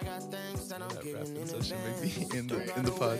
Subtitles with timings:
[0.00, 0.08] in
[2.48, 3.18] the in the pod.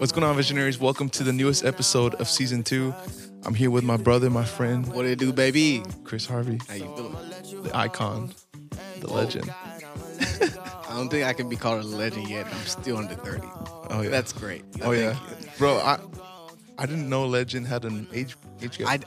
[0.00, 0.78] What's going on, visionaries?
[0.78, 2.94] Welcome to the newest episode of season two.
[3.44, 5.82] I'm here with my brother, my friend, What do you do, baby?
[6.04, 7.62] Chris Harvey, How you feeling?
[7.64, 8.32] the icon,
[9.00, 9.50] the legend.
[10.20, 12.46] I don't think I can be called a legend yet.
[12.46, 13.42] I'm still under 30.
[13.90, 14.64] Oh yeah, That's great.
[14.82, 15.78] oh yeah, Thank bro.
[15.78, 15.98] I
[16.78, 18.88] I didn't know legend had an age age gap.
[18.88, 19.00] I,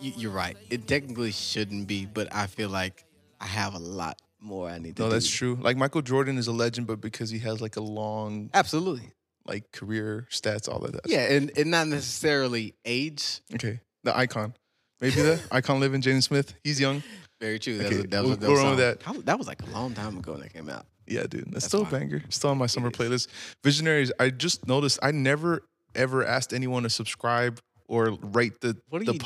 [0.00, 0.56] you're right.
[0.68, 3.04] It technically shouldn't be, but I feel like
[3.40, 5.14] I have a lot more I need to no, do.
[5.14, 5.58] that's true.
[5.60, 9.12] Like Michael Jordan is a legend, but because he has like a long Absolutely.
[9.46, 11.02] like career stats, all of that.
[11.06, 13.40] Yeah, and, and not necessarily age.
[13.54, 14.54] Okay, the icon.
[15.00, 16.54] Maybe the icon living Jaden Smith.
[16.64, 17.02] He's young.
[17.40, 17.78] Very true.
[17.78, 19.02] That Okay, was, that was, we'll with that.
[19.02, 20.86] How- that was like a long time ago when that came out.
[21.06, 21.44] Yeah, dude.
[21.46, 22.22] That's, That's still a banger.
[22.28, 23.28] Still on my summer playlist.
[23.64, 25.62] Visionaries, I just noticed I never
[25.94, 29.18] ever asked anyone to subscribe or rate the, the you doing?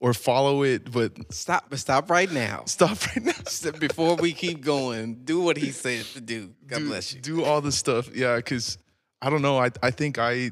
[0.00, 2.62] Or follow it, but Stop, but stop right now.
[2.66, 3.70] stop right now.
[3.78, 6.54] Before we keep going, do what he said to do.
[6.66, 7.20] God do, bless you.
[7.20, 8.14] Do all the stuff.
[8.14, 8.78] Yeah, because
[9.20, 9.58] I don't know.
[9.58, 10.50] I I think I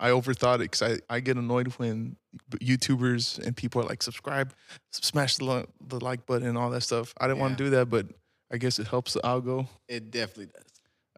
[0.00, 2.16] I overthought it because I, I get annoyed when
[2.52, 4.52] YouTubers and people are like subscribe,
[4.92, 7.14] smash the, the like button and all that stuff.
[7.18, 8.06] I didn't want to do that, but
[8.52, 9.66] I guess it helps the algo.
[9.88, 10.64] It definitely does.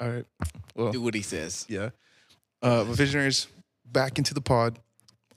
[0.01, 0.25] All right.
[0.77, 1.67] Well, Do what he says.
[1.69, 1.91] Yeah.
[2.63, 3.49] Uh, visionaries,
[3.85, 4.79] back into the pod.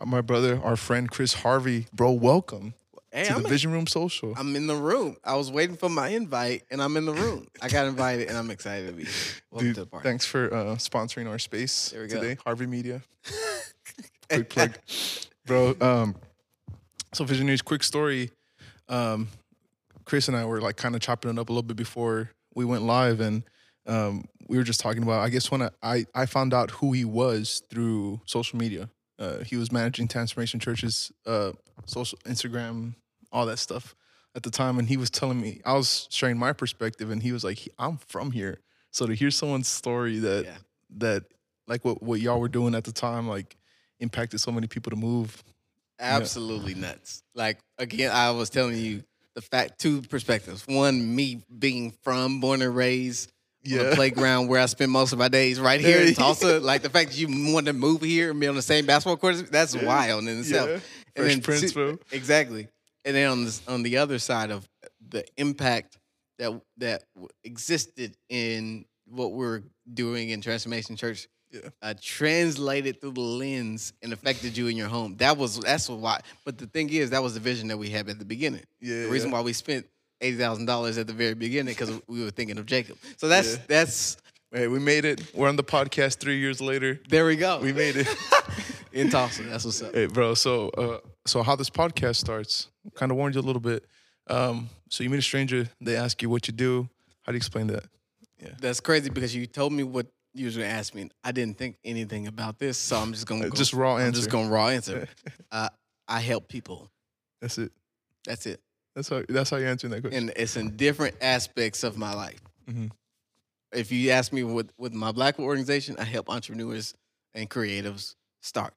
[0.05, 2.73] My brother, our friend Chris Harvey, bro, welcome
[3.11, 4.33] Hey, to I'm the Vision Room Social.
[4.37, 5.17] I'm in the room.
[5.23, 7.47] I was waiting for my invite, and I'm in the room.
[7.61, 9.13] I got invited, and I'm excited to be here.
[9.51, 10.07] Welcome Dude, to the party.
[10.09, 12.19] thanks for uh, sponsoring our space There we go.
[12.19, 13.01] today, Harvey Media.
[14.29, 14.77] quick plug,
[15.45, 15.75] bro.
[15.81, 16.15] Um,
[17.13, 18.31] so visionaries, quick story.
[18.89, 19.27] Um,
[20.05, 22.65] Chris and I were like kind of chopping it up a little bit before we
[22.65, 23.43] went live, and
[23.85, 25.19] um, we were just talking about.
[25.19, 28.89] I guess when I, I I found out who he was through social media.
[29.21, 31.51] Uh, he was managing Transformation Church's uh,
[31.85, 32.95] social Instagram,
[33.31, 33.93] all that stuff
[34.35, 37.31] at the time, and he was telling me I was sharing my perspective, and he
[37.31, 38.57] was like, "I'm from here."
[38.89, 40.57] So to hear someone's story that Yeah.
[40.97, 41.23] that
[41.67, 43.55] like what what y'all were doing at the time, like
[43.99, 45.43] impacted so many people to move.
[45.99, 47.21] Absolutely nuts.
[47.35, 49.03] Like again, I was telling you
[49.35, 50.65] the fact two perspectives.
[50.67, 53.31] One, me being from, born and raised
[53.63, 53.83] Yeah.
[53.89, 56.59] the playground where I spend most of my days, right here in Tulsa.
[56.59, 59.17] like the fact that you want to move here and be on the same basketball
[59.17, 60.67] court, that's wild in itself.
[60.69, 60.73] Yeah.
[60.73, 60.83] And
[61.15, 61.99] Fresh then Prince, bro.
[62.11, 62.67] Exactly.
[63.05, 64.67] And then on this, on the other side of
[65.09, 65.97] the impact
[66.39, 67.03] that that
[67.43, 69.61] existed in what we're
[69.93, 71.69] doing in Transformation Church, Yeah.
[71.81, 75.17] uh, translated through the lens and affected you in your home.
[75.17, 76.21] That was that's why.
[76.45, 78.63] But the thing is, that was the vision that we had at the beginning.
[78.79, 79.37] Yeah, The reason yeah.
[79.37, 79.85] why we spent
[80.21, 82.97] eighty thousand dollars at the very beginning because we were thinking of Jacob.
[83.17, 83.61] So that's Yeah.
[83.67, 84.17] that's
[84.53, 85.21] Hey, we made it.
[85.33, 86.99] We're on the podcast three years later.
[87.09, 87.59] there we go.
[87.59, 88.07] We made it.
[88.91, 89.43] in Tulsa.
[89.43, 89.93] That's what's up.
[89.95, 90.33] hey, bro.
[90.33, 92.67] So, uh, so how this podcast starts?
[92.93, 93.85] Kind of warned you a little bit.
[94.27, 95.69] Um, so you meet a stranger.
[95.79, 96.89] They ask you what you do.
[97.23, 97.85] How do you explain that?
[98.41, 98.49] Yeah.
[98.59, 101.09] That's crazy because you told me what you was gonna ask me.
[101.23, 104.07] I didn't think anything about this, so I'm just gonna Uh, go, just raw I'm
[104.07, 104.17] answer.
[104.19, 105.07] just gonna raw answer.
[105.51, 105.69] uh,
[106.09, 106.91] I help people.
[107.39, 107.71] That's it.
[108.25, 108.59] That's it,
[108.95, 109.23] That's how.
[109.29, 110.29] That's how you answering that question.
[110.29, 112.41] and it's in different aspects of my life.
[112.69, 112.91] Mhm.
[113.73, 116.93] If you ask me with with my Black organization, I help entrepreneurs
[117.33, 118.73] and creatives start.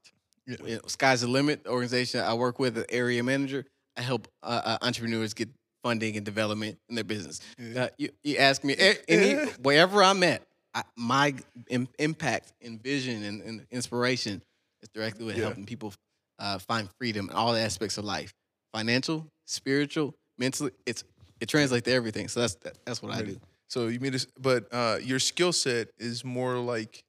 [0.46, 0.56] Yeah.
[0.64, 3.64] You know, Sky's the limit organization I work with, an area manager.
[3.96, 5.48] I help uh, uh, entrepreneurs get
[5.82, 7.40] funding and development in their business.
[7.58, 7.84] Yeah.
[7.84, 9.46] Uh, you, you ask me a- any Yeah.
[9.62, 10.42] wherever I'm at,
[10.74, 11.34] I, my
[11.68, 14.42] Im- impact and vision and, and inspiration
[14.82, 15.92] is directly with helping people
[16.38, 18.32] uh, find freedom in all aspects of life,
[18.74, 20.72] financial, spiritual, mentally.
[20.84, 21.04] It's
[21.40, 22.28] it translates to everything.
[22.28, 23.38] So that's that, that's what I do.
[23.68, 27.02] So you us, but uh, your skill set is more like,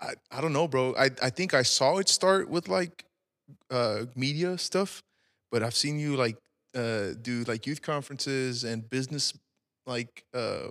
[0.00, 0.94] I, I don't know, bro.
[0.98, 3.04] I, I think I saw it start with like
[3.70, 5.02] uh, media stuff,
[5.50, 6.36] but I've seen you like
[6.74, 9.32] uh, do like youth conferences and business
[9.86, 10.68] like uh,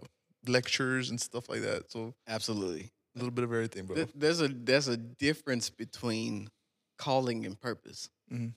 [0.47, 1.91] lectures and stuff like that.
[1.91, 2.91] So Absolutely.
[3.15, 4.05] a little bit of everything, bro.
[4.13, 6.49] There's a there's a difference between
[6.97, 8.09] calling and purpose.
[8.31, 8.53] Mhm.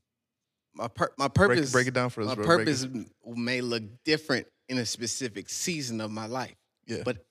[0.79, 2.47] My pur- my purpose break it down for us, my bro.
[2.47, 2.87] Purpose
[3.27, 6.55] may look different in a specific season of my life.
[6.87, 7.03] Yeah.
[7.05, 7.25] But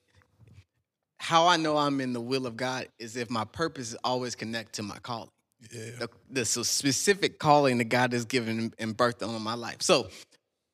[1.16, 4.74] how I know I'm in the will of God is if my purpose always connect
[4.74, 5.30] to my calling.
[5.72, 5.90] yeah.
[5.98, 9.78] The, the so specific calling that God has given and birthed on my life.
[9.80, 10.08] So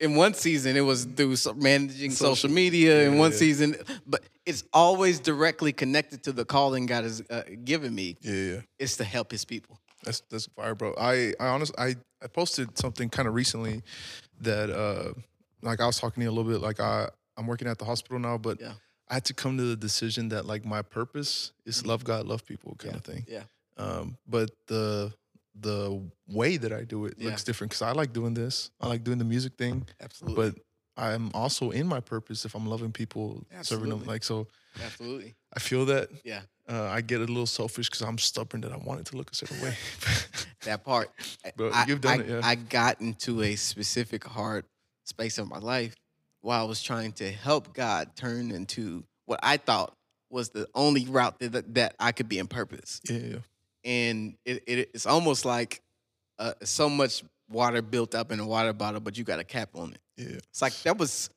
[0.00, 3.06] in one season it was through managing social, Social- media.
[3.08, 3.36] in one yeah.
[3.36, 8.16] season, but it's always directly connected to the calling God has uh, given me.
[8.20, 8.60] Yeah, yeah.
[8.78, 9.78] It's to help His people.
[10.04, 10.94] That's that's fire, bro.
[10.98, 13.82] I I honestly I I posted something kind of recently
[14.40, 15.12] that uh
[15.62, 17.84] like I was talking to you a little bit like I I'm working at the
[17.84, 18.74] hospital now, but Yeah.
[19.08, 22.44] I had to come to the decision that like my purpose is love God, love
[22.46, 23.24] people kind of thing.
[23.28, 23.42] Yeah.
[23.76, 25.12] Um, but the
[25.60, 27.28] the way that I do it Yeah.
[27.30, 28.70] looks different because I like doing this.
[28.80, 30.50] I like doing the music thing, Absolutely.
[30.50, 30.58] but
[30.96, 34.04] I'm also in my purpose if I'm loving people, serving them.
[34.04, 34.46] Like so,
[34.82, 35.34] Absolutely.
[35.52, 36.08] I feel that.
[36.24, 36.42] Yeah.
[36.68, 39.30] Uh, I get a little selfish because I'm stubborn that I want it to look
[39.30, 39.76] a certain way.
[40.64, 41.10] That part.
[41.56, 42.40] But I, you've done I, it, yeah.
[42.42, 44.64] I got into a specific hard
[45.04, 45.94] space of my life
[46.40, 49.94] while I was trying to help God turn into what I thought
[50.30, 53.00] was the only route that, that I could be in purpose.
[53.08, 53.36] yeah, yeah.
[53.84, 55.82] And it, it, it's almost like
[56.38, 59.70] uh, so much water built up in a water bottle, but you got a cap
[59.74, 60.00] on it.
[60.16, 60.38] Yeah.
[60.50, 61.28] It's like that was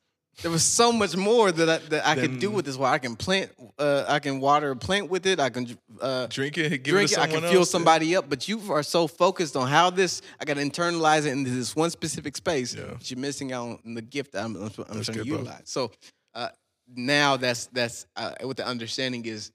[0.42, 2.94] there was so much more that I, that I could do with this water.
[2.94, 5.40] I can plant, uh, I can water a plant with it.
[5.40, 7.20] I can uh, Drink it, give drink it it.
[7.20, 10.22] I can fuel somebody up, but you are so focused on how this.
[10.40, 12.76] I got to internalize it into this one specific space.
[12.76, 12.86] Yeah.
[12.86, 15.38] that You're missing out on the gift that I'm, I'm, I'm trying to good, bro.
[15.40, 15.64] utilize.
[15.66, 15.92] So
[16.36, 16.50] uh,
[16.96, 19.52] now that's that's uh, what the understanding is.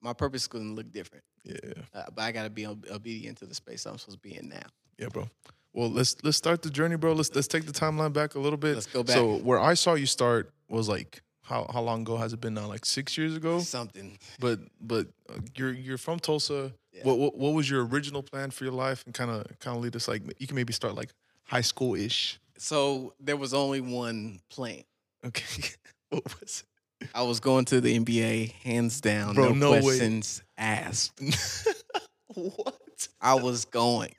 [0.00, 2.66] My purpose is going to look different, Yeah, yeah, uh, but I got to be
[2.66, 4.66] obedient to the space I'm supposed to be in now.
[4.98, 5.28] yeah, bro.
[5.74, 7.12] Well, let's let's start the journey, bro.
[7.12, 8.74] Let's let's take the timeline back a little bit.
[8.74, 9.14] Let's go back.
[9.16, 12.54] So where I saw you start was like how how long ago has it been
[12.54, 12.68] now?
[12.68, 13.58] Like six years ago.
[13.58, 14.18] Something.
[14.38, 16.72] But but uh, you're you're from Tulsa.
[16.92, 17.02] Yeah.
[17.02, 19.02] What, what what was your original plan for your life?
[19.04, 21.10] And kind of kind of lead us like you can maybe start like
[21.44, 22.40] high school ish.
[22.56, 24.84] So there was only one plan.
[25.26, 25.70] Okay.
[26.10, 26.62] what was
[27.00, 27.08] it?
[27.14, 29.80] I was going to the NBA, hands down, Bro, no, no way.
[29.82, 31.20] questions asked.
[32.34, 33.08] what?
[33.20, 34.14] I was going.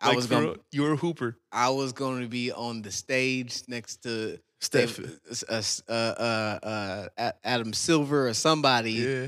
[0.00, 0.56] I Like, was real?
[0.72, 1.36] You were a hooper.
[1.52, 4.98] I was going to be on the stage next to Steph.
[4.98, 9.26] Uh, uh, uh, uh, Adam Silver or somebody Yeah.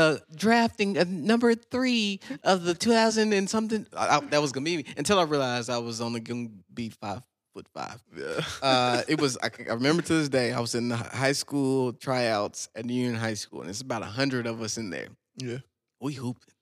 [0.00, 3.86] uh, drafting uh, number three of the 2000 and something.
[3.96, 6.90] I, I- that was gonna be me until I realized I was only gonna be
[6.90, 7.22] five
[7.54, 8.00] foot five.
[8.16, 8.40] Yeah.
[8.62, 11.92] Uh, it was I, I remember to this day I was in the high school
[11.94, 15.08] tryouts at Union High School and it's about a hundred of us in there.
[15.38, 15.58] yeah.
[16.00, 16.52] We hooped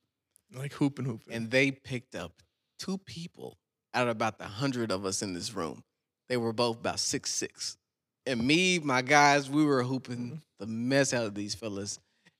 [0.55, 1.34] Like hooping, hooping.
[1.34, 2.32] and they picked up
[2.78, 3.58] two people
[3.94, 5.82] out of about the hundred of us in this room.
[6.28, 7.76] They were both about six six,
[8.26, 11.99] and me, my guys, we were hooping the mess out of these fellas,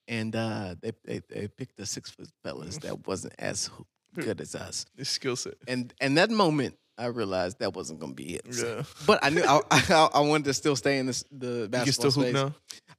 [0.09, 3.71] and uh, they, they they picked the six foot fellas that wasn't as
[4.17, 5.55] good as us, This skill set.
[5.69, 8.47] and and that moment I realized that wasn't gonna be it.
[8.51, 8.83] Yeah.
[9.07, 12.11] But I knew I, I, I wanted to still stay in this the You basketball
[12.11, 12.55] still hoop now.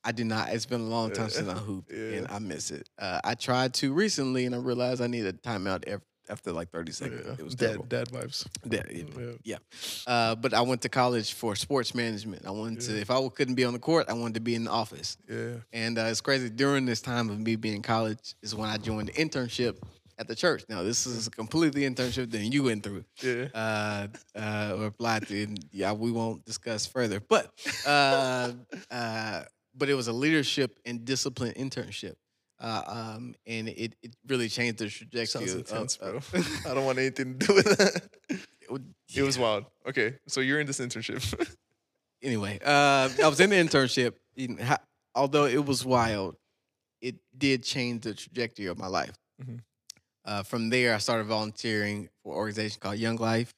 [0.05, 0.53] I do not.
[0.53, 1.59] It's been a long time since I Yeah.
[1.59, 2.17] hooped, Yeah.
[2.19, 2.87] and I miss it.
[2.97, 6.69] Uh, I tried to recently, and I realized I needed a timeout ev- after like
[6.71, 7.23] thirty seconds.
[7.25, 7.33] Yeah.
[7.39, 7.85] It was terrible.
[7.85, 8.47] dad, dad vibes.
[8.67, 9.57] Dad, Yeah.
[10.05, 12.45] Uh, but I went to college for sports management.
[12.45, 14.65] I wanted to, if I couldn't be on the court, I wanted to be in
[14.65, 15.17] the office.
[15.29, 15.55] Yeah.
[15.73, 16.49] And uh, it's crazy.
[16.49, 19.77] During this time of me being in college is when I joined the internship
[20.19, 20.63] at the church.
[20.67, 23.47] Now this is a completely internship than you went through Yeah.
[23.53, 25.43] uh, uh, or applied to.
[25.43, 27.19] And yeah, we won't discuss further.
[27.19, 27.51] But
[27.85, 28.53] uh,
[28.91, 29.43] uh,
[29.75, 32.15] but it was a leadership and discipline internship.
[32.59, 35.25] Uh, um, and it, it really changed the trajectory.
[35.47, 36.15] Sounds of- intense, bro.
[36.15, 36.33] of-
[36.67, 38.03] I don't want anything to do with that.
[38.29, 39.65] it would- It was wild.
[39.87, 41.21] Okay, so you're in this internship.
[42.23, 44.13] anyway, uh, I was in the internship.
[45.15, 46.35] Although it was wild,
[47.01, 49.15] it did change the trajectory of my life.
[49.41, 49.59] Mhm.
[50.25, 53.53] Uh, from there, I started volunteering for an organization called Young Life,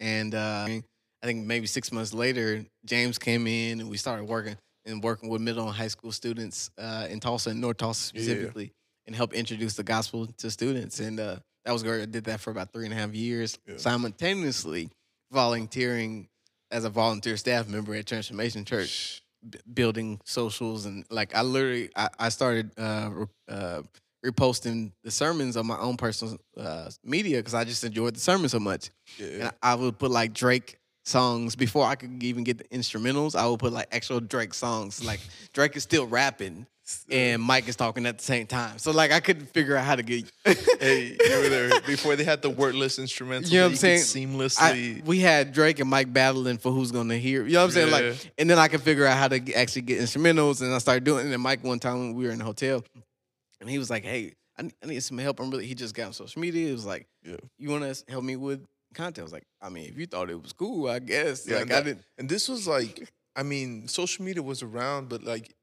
[0.00, 4.56] and uh, I think maybe six months later, James came in and we started working
[4.90, 8.20] and working with middle and high school students uh, in Tulsa and North Tulsa Yeah.
[8.22, 8.72] specifically,
[9.06, 11.00] and help introduce the gospel to students.
[11.00, 12.02] And uh, that was great.
[12.02, 13.76] I did that for about three and a half years, Yeah.
[13.78, 14.90] simultaneously
[15.32, 16.28] volunteering
[16.70, 21.90] as a volunteer staff member at Transformation Church, b- building socials and like I literally
[21.96, 23.10] I, I started uh,
[23.48, 23.82] uh,
[24.24, 28.48] reposting the sermons on my own personal uh, media because I just enjoyed the sermon
[28.48, 28.90] so much.
[29.20, 29.44] And.
[29.44, 33.34] I, I would put like Drake songs before I could even get the instrumentals.
[33.34, 35.04] I would put like actual Drake songs.
[35.04, 35.20] Like
[35.52, 36.66] Drake is still rapping
[37.10, 38.78] and Mike is talking at the same time.
[38.78, 40.30] So like I couldn't figure out how to get.
[40.44, 43.50] hey, you were there before they had the wordless instrumentals.
[43.50, 44.00] You know what I'm saying?
[44.00, 44.98] Seamlessly.
[44.98, 47.44] I, we had Drake and Mike battling for who's gonna hear.
[47.46, 47.88] You know what I'm saying?
[47.88, 48.10] Yeah.
[48.10, 51.04] Like, and then I could figure out how to actually get instrumentals, and I started
[51.04, 51.28] doing.
[51.28, 51.32] it.
[51.32, 52.84] And Mike one time when we were in the hotel,
[53.60, 55.40] and he was like, "Hey, I need, I need some help.
[55.40, 56.66] I'm really." He just got on social media.
[56.66, 57.36] He was like, Yeah.
[57.58, 60.30] "You want to help me with content?" I was like, "I mean, if you thought
[60.30, 62.04] it was cool, I guess." Yeah, like that- I didn't.
[62.18, 65.54] and this was like, I mean, social media was around, but like,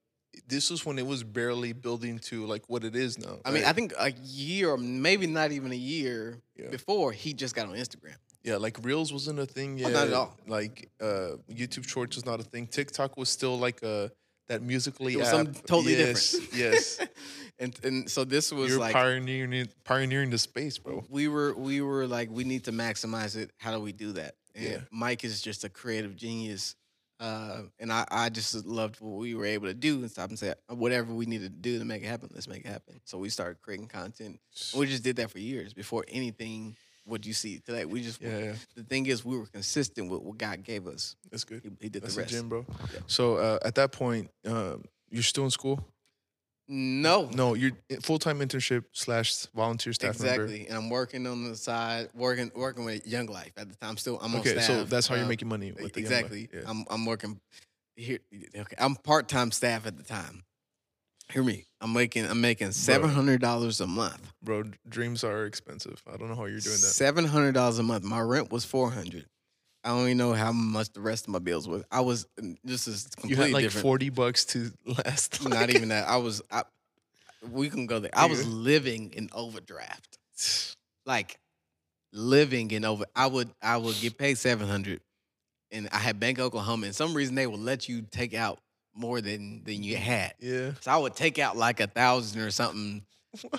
[0.47, 3.39] this was when it was barely building to like what it is now.
[3.43, 3.63] I mean.
[3.65, 6.69] I think a year or maybe not even a year Yeah.
[6.69, 8.15] before he just got on Instagram.
[8.43, 9.89] Yeah, like Reels wasn't a thing yet.
[9.89, 10.37] Oh, not at all.
[10.47, 12.67] Like uh, YouTube Shorts was not a thing.
[12.67, 14.11] TikTok was still like a
[14.47, 15.33] that Musical.ly It was app.
[15.35, 16.55] something totally yes, different.
[16.55, 16.99] Yes,
[17.59, 21.03] and and so this was you're like pioneering pioneering the space, bro.
[21.09, 24.35] we were we were like we need to maximize it how do we do that
[24.55, 24.77] and Yeah.
[24.91, 26.75] mike is just a creative genius
[27.19, 30.37] uh, and I, I just loved what we were able to do and stop and
[30.37, 33.17] say whatever we needed to do to make it happen let's make it happen so
[33.17, 34.39] we started creating content
[34.75, 36.75] we just did that for years before anything
[37.07, 37.85] what you see today.
[37.85, 38.55] We just Yeah, yeah.
[38.75, 41.15] the thing is we were consistent with what God gave us.
[41.31, 41.61] That's good.
[41.63, 42.33] He, he did That's the rest.
[42.33, 42.65] gym, bro.
[42.93, 42.99] Yeah.
[43.07, 45.79] So uh, at that point, um, you're still in school?
[46.69, 47.71] No, No, you're
[48.01, 50.43] full time internship slash volunteer staff member.
[50.43, 50.67] exactly.
[50.67, 53.95] And I'm working on the side, working working with Young Life at the time.
[53.95, 54.63] Still, I'm on Okay, staff.
[54.65, 56.19] so that's how you're uh, making money with the Young Life.
[56.31, 56.49] exactly.
[56.53, 56.61] Yeah.
[56.67, 57.39] I'm I'm working
[57.95, 58.19] here.
[58.53, 60.43] Okay, I'm part time staff at the time.
[61.31, 61.65] Hear me.
[61.81, 64.31] I'm making I'm making seven hundred dollars a month.
[64.41, 66.01] Bro, dreams are expensive.
[66.11, 66.77] I don't know how you're doing that.
[66.77, 68.03] Seven hundred dollars a month.
[68.03, 69.25] My rent was four hundred.
[69.83, 71.83] I don't even know how much the rest of my bills was.
[71.91, 73.83] I was mm, this is completely You had like different.
[73.83, 74.71] 40 bucks to
[75.05, 75.43] last.
[75.49, 76.07] Not even that.
[76.07, 76.41] I was.
[76.51, 76.63] I,
[77.51, 78.11] we can go there.
[78.13, 80.17] I was living in overdraft.
[81.05, 81.39] Like
[82.11, 83.05] living in over.
[83.15, 83.49] I would.
[83.61, 84.99] I would get paid seven hundred,
[85.71, 86.87] and I had Bank Oklahoma.
[86.87, 88.59] And some reason they would let you take out
[88.97, 90.33] more than than you had.
[90.39, 90.71] Yeah.
[90.81, 93.03] So I would take out like a thousand or something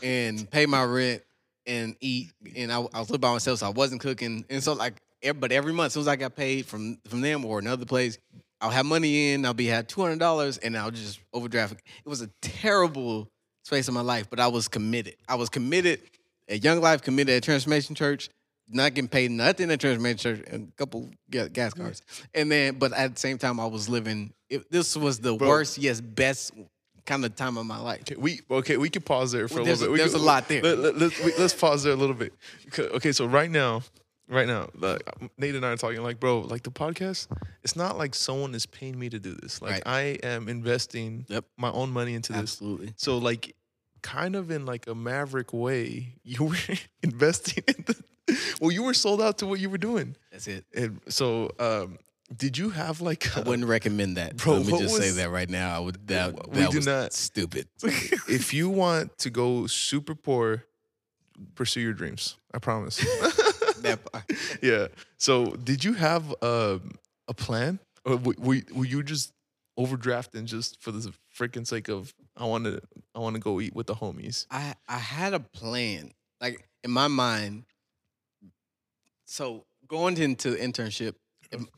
[0.03, 1.23] and pay my rent
[1.67, 2.33] and eat.
[2.57, 4.45] And I, I was living by myself, so I wasn't cooking.
[4.51, 4.95] And so like,
[5.39, 8.19] but every month, as soon as I got paid from from them or another place,
[8.61, 9.47] I'll have money in.
[9.47, 11.75] I'll be had two hundred dollars, and I'll just overdraft.
[11.75, 13.29] It was a terrible
[13.65, 15.17] space in my life, but I was committed.
[15.29, 16.01] I was committed.
[16.51, 18.31] At Young Life, committed at Transformation Church.
[18.71, 22.03] Not getting paid nothing at Transformation Church, and a couple ga- gas cards,
[22.35, 24.33] and then, but at the same time, I was living.
[24.51, 25.49] It, this was the Bro.
[25.49, 26.53] worst, yes, best
[27.07, 28.01] kind of time of my life.
[28.03, 28.77] Okay, we okay.
[28.77, 29.93] We can pause there for Well, a little bit.
[29.93, 30.63] We there's can- a lot there.
[30.63, 32.35] Let, let, let's, we, let's pause there a little bit.
[32.67, 33.81] Okay, okay, so right now,
[34.29, 36.03] right now, like, um, Nate and I are talking.
[36.03, 37.29] Like, bro, like the podcast.
[37.65, 39.63] It's not like someone is paying me to do this.
[39.63, 39.83] Like, Right.
[39.87, 41.47] I am investing Yep.
[41.57, 42.43] my own money into this.
[42.43, 42.93] Absolutely.
[42.97, 43.55] So, like,
[44.03, 46.57] kind of in like a maverick way, you were
[47.03, 47.97] investing in the.
[48.61, 50.65] Well, you were sold out to what you were doing, That's it.
[50.75, 51.51] and so.
[51.59, 51.99] um
[52.37, 54.37] did you have like I wouldn't recommend that.
[54.37, 55.75] Bro, Let me what just say was- that right now.
[55.75, 57.69] I would that, We that do was not- stupid.
[58.29, 60.65] if you want to go super poor,
[61.55, 62.37] pursue your dreams.
[62.53, 62.99] I promise.
[63.81, 64.25] that part.
[64.63, 64.89] yeah.
[65.17, 69.33] So, did you have um, a plan, or w- were, were you just
[69.79, 72.83] overdrafting just for the freaking sake of I want to
[73.15, 74.45] I want to go eat with the homies?
[74.51, 76.13] I I had a plan.
[76.43, 77.65] Like in my mind.
[79.29, 81.15] So going into internship,
[81.53, 81.69] and-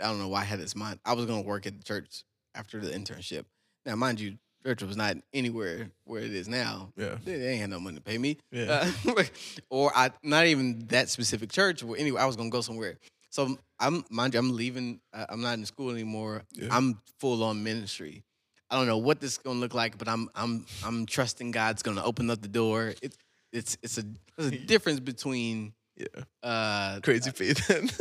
[0.00, 1.00] I don't know why I had this mind.
[1.04, 2.22] I was gonna work at the church
[2.54, 3.44] after the internship.
[3.84, 6.92] Now, mind you, church was not anywhere where it is now.
[6.96, 7.16] Yeah.
[7.24, 8.38] They, they ain't had no money to pay me.
[8.52, 8.92] Yeah.
[9.08, 9.24] Uh,
[9.70, 11.82] or I not even that specific church.
[11.82, 12.98] Or anyway, I was gonna go somewhere.
[13.30, 15.00] So I'm mind you, I'm leaving.
[15.12, 16.44] Uh, I'm not in school anymore.
[16.52, 16.68] Yeah.
[16.70, 18.22] I'm full on ministry.
[18.70, 21.82] I don't know what this is gonna look like, but I'm I'm I'm trusting God's
[21.82, 22.94] gonna open up the door.
[23.02, 23.18] It's
[23.52, 24.04] it's it's a
[24.36, 26.22] there's a difference between yeah.
[26.48, 27.92] uh Crazy faith and,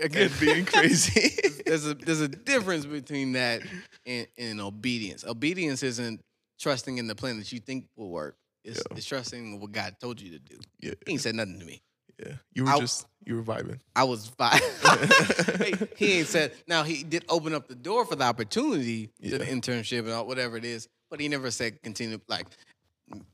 [0.00, 1.30] again and being crazy.
[1.66, 3.62] there's a there's a difference between that
[4.06, 5.24] and, and obedience.
[5.24, 6.20] Obedience isn't
[6.60, 8.36] trusting in the plan that you think will work.
[8.64, 8.96] It's, Yeah.
[8.96, 10.56] it's trusting in what God told you to do.
[10.80, 10.92] yeah.
[11.06, 11.80] He ain't said nothing to me.
[12.18, 12.32] Yeah.
[12.52, 13.78] You were I- just you were vibing.
[13.94, 15.58] I was vibing.
[15.58, 16.52] Hey, he ain't said.
[16.66, 20.26] Now he did open up the door for the opportunity to the internship and all,
[20.26, 22.18] whatever it is, but he never said continue.
[22.28, 22.46] Like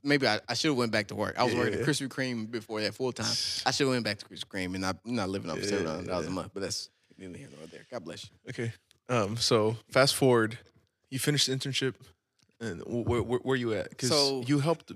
[0.03, 1.39] maybe I, I should have went back to work.
[1.39, 3.27] I was Yeah, working at Krispy Kreme before that full time.
[3.67, 5.87] I should have went back to Krispy Kreme and I'm not living off Yeah, seven
[5.87, 6.31] hundred dollars yeah.
[6.33, 6.51] a month.
[6.55, 6.89] But that's
[7.19, 7.87] neither here nor there.
[7.91, 8.31] God bless you.
[8.51, 8.73] Okay.
[9.09, 9.37] Um.
[9.37, 10.59] So fast forward,
[11.11, 11.95] you finished the internship,
[12.61, 13.91] and where where, where you at?
[13.91, 14.93] Because So- you helped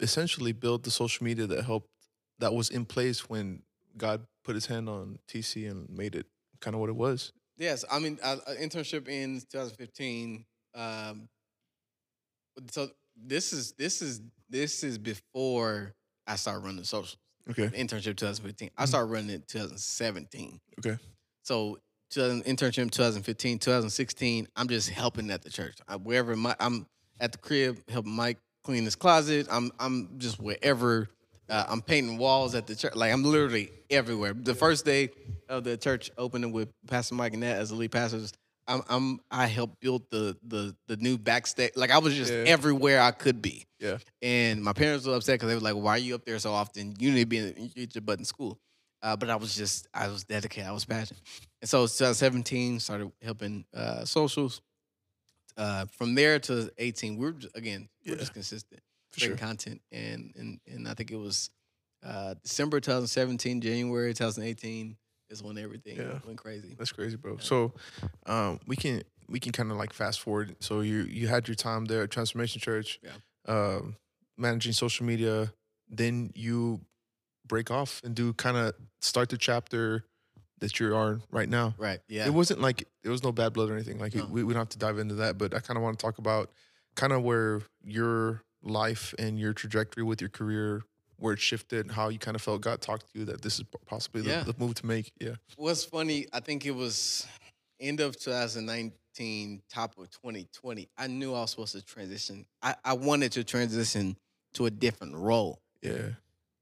[0.00, 1.88] essentially build the social media that helped
[2.38, 3.62] that was in place when
[3.96, 6.26] God put His hand on TC and made it
[6.60, 7.32] kind of what it was.
[7.56, 10.44] Yes, I mean, uh, internship in 2015.
[10.74, 11.28] Um,
[12.70, 15.94] so this is this is this is before
[16.26, 17.18] I started running social
[17.50, 17.68] Okay.
[17.68, 18.70] internship 2015.
[18.76, 18.88] I Mhm.
[18.88, 20.60] started running it 2017.
[20.78, 20.98] Okay.
[21.42, 21.78] So
[22.12, 24.46] internship 2015, 2016.
[24.56, 25.76] I'm just helping at the church.
[25.88, 26.86] I, wherever my I'm
[27.20, 29.46] at the crib helping Mike clean his closet.
[29.50, 31.08] I'm I'm just wherever.
[31.46, 32.94] Uh, I'm painting walls at the church.
[32.94, 34.32] Like I'm literally everywhere.
[34.32, 35.10] The first day
[35.48, 38.32] of the church opening with Pastor Mike and that as the lead pastors,
[38.66, 41.72] I'm, I'm I helped build the the the new backstage.
[41.76, 42.44] Like I was just Yeah.
[42.46, 43.66] everywhere I could be.
[43.78, 43.98] Yeah.
[44.22, 46.52] And my parents were upset because they were like, "Why are you up there so
[46.52, 46.94] often?
[46.98, 48.58] You need to be in your butt in school."
[49.02, 50.66] Uh, but I was just I was dedicated.
[50.68, 51.22] I was passionate.
[51.60, 54.62] And so 2017 started helping uh, socials.
[55.56, 58.18] Uh, from there to 18, we were again we're Yeah.
[58.18, 58.80] just consistent,
[59.10, 59.46] For creating sure.
[59.46, 61.50] content, and and and I think it was
[62.02, 64.96] uh, December 2017, January 2018
[65.34, 66.18] is when everything Yeah.
[66.24, 66.74] went crazy.
[66.78, 67.36] That's crazy, bro.
[67.38, 67.72] So,
[68.26, 70.56] um, we can we can kind of like fast forward.
[70.60, 73.16] So you you had your time there at Transformation Church, Yeah.
[73.46, 73.96] um,
[74.38, 75.52] managing social media.
[75.88, 76.80] Then you
[77.46, 80.04] break off and do kind of start the chapter
[80.60, 81.74] that you are right now.
[81.76, 82.00] Right.
[82.08, 82.26] Yeah.
[82.26, 83.98] It wasn't like there was no bad blood or anything.
[83.98, 84.24] Like No.
[84.26, 86.18] we, we don't have to dive into that, but I kind of want to talk
[86.18, 86.50] about
[86.96, 90.82] kind of where your life and your trajectory with your career
[91.18, 93.64] where it shifted, how you kind of felt God talked to you that this is
[93.86, 94.42] possibly the, Yeah.
[94.42, 95.12] the move to make.
[95.20, 95.34] Yeah.
[95.56, 97.26] What's funny, I think it was
[97.80, 100.88] end of 2019, top of 2020.
[100.96, 102.46] I knew I was supposed to transition.
[102.62, 104.16] I, I wanted to transition
[104.54, 105.60] to a different role.
[105.82, 106.10] Yeah.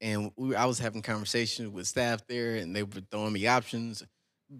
[0.01, 4.03] And we, I was having conversations with staff there, and they were throwing me options,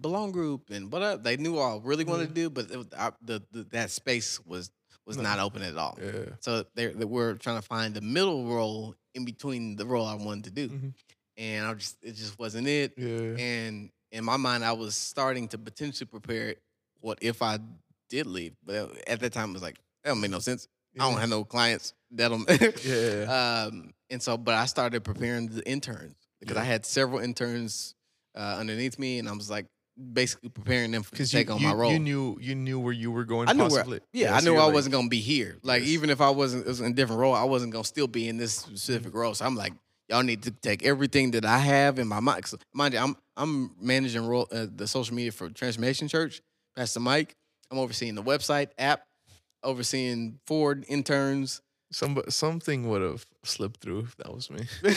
[0.01, 1.19] belong group, and what up.
[1.19, 2.33] Uh, they knew all I really wanted mm-hmm.
[2.35, 4.71] to do, but it I, the, the that space was
[5.05, 5.23] was No.
[5.23, 5.99] not open at all.
[6.01, 6.11] Yeah.
[6.39, 10.15] So they they were trying to find the middle role in between the role I
[10.15, 10.93] wanted to do, Mhm.
[11.37, 12.93] and I just it just wasn't it.
[12.97, 13.35] Yeah.
[13.37, 16.55] And in my mind, I was starting to potentially prepare
[17.01, 17.59] what if I
[18.09, 20.67] did leave, but at that time it was like that don't make no sense.
[20.99, 22.47] I don't have no clients that don't.
[22.85, 23.65] Yeah.
[23.69, 27.95] um, and so, but I started preparing the interns because I had several interns
[28.35, 29.65] uh, underneath me, and I was like
[30.13, 31.91] basically preparing them to take you, on you, my role.
[31.91, 33.47] you knew you knew where you were going.
[33.49, 33.99] I knew where, possibly.
[34.11, 35.57] yeah, I knew I like- wasn't gonna be here.
[35.63, 35.89] Like Yes.
[35.91, 38.37] even if I wasn't, was in a different role, I wasn't gonna still be in
[38.37, 39.33] this specific role.
[39.35, 39.73] So I'm like,
[40.09, 42.45] y'all need to take everything that I have in my mind.
[42.73, 46.41] Mind you, I'm I'm managing role, uh, the social media for Transformation Church,
[46.75, 47.35] Pastor Mike.
[47.71, 49.05] I'm overseeing the website, app,
[49.63, 51.61] overseeing Ford interns.
[51.91, 54.61] Some, something would have slipped through if that was me.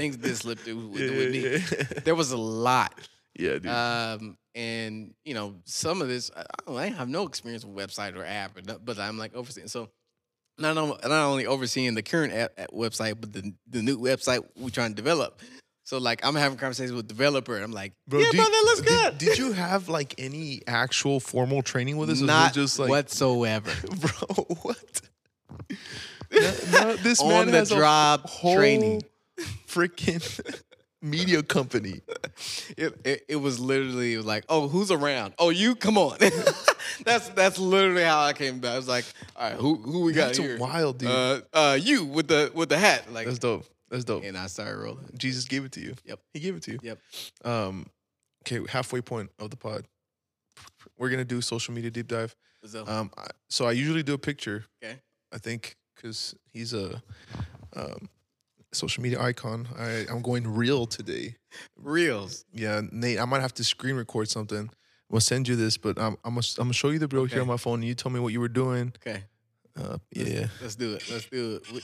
[0.00, 1.40] Things did slip through with, yeah, with me.
[1.40, 2.00] yeah.
[2.04, 2.94] There was a lot.
[3.38, 3.66] yeah, dude.
[3.66, 8.24] Um, and you know, some of this I, I have no experience with website or
[8.24, 9.68] app, but I'm like overseeing.
[9.68, 9.90] So
[10.58, 14.42] not only, not only overseeing the current app, app website, but the the new website
[14.56, 15.40] we're trying to develop.
[15.84, 18.88] So like I'm having conversations with developer, and I'm like, yeah, bro, that looks did-
[18.88, 19.18] good.
[19.18, 22.22] Did, you have like any actual formal training with this?
[22.22, 23.70] or Not just like, whatsoever.
[24.00, 25.00] bro, what?
[26.32, 29.02] no, no, this man the has a whole training.
[29.66, 30.22] Freaking
[31.02, 32.00] media company.
[32.76, 35.34] It, it it was literally like, oh, who's around?
[35.38, 36.18] Oh, you come on.
[37.04, 38.72] that's that's literally how I came back.
[38.72, 39.04] I was like,
[39.36, 40.58] all right, who who we got That's here?
[40.58, 41.08] wild, dude.
[41.10, 43.64] Uh, uh, you with the with the hat, like, That's dope.
[43.90, 44.22] That's dope.
[44.24, 45.04] and I started rolling.
[45.18, 45.94] Jesus gave it to you.
[46.04, 46.20] Yep.
[46.32, 46.78] He gave it to you.
[46.82, 46.98] Yep.
[47.44, 47.86] Um,
[48.46, 49.86] okay, halfway point of the pod.
[50.98, 52.36] We're gonna do social media deep dive.
[52.64, 54.66] So, Um, I, so I usually do a picture.
[54.84, 54.96] Okay.
[55.32, 57.02] I think because he's a
[57.74, 58.08] um,
[58.72, 59.68] social media icon.
[59.78, 61.36] I I'm going real today.
[61.76, 62.44] reels.
[62.52, 64.70] Yeah, Nate, I might have to screen record something.
[65.08, 67.40] We'll send you this, but I'm I'm gonna, I'm gonna show you the reel here
[67.42, 68.92] on my phone, and you tell me what you were doing.
[69.04, 69.24] Okay.
[69.78, 71.04] Uh, yeah, Let's do it.
[71.10, 71.72] Let's do it.
[71.72, 71.82] We-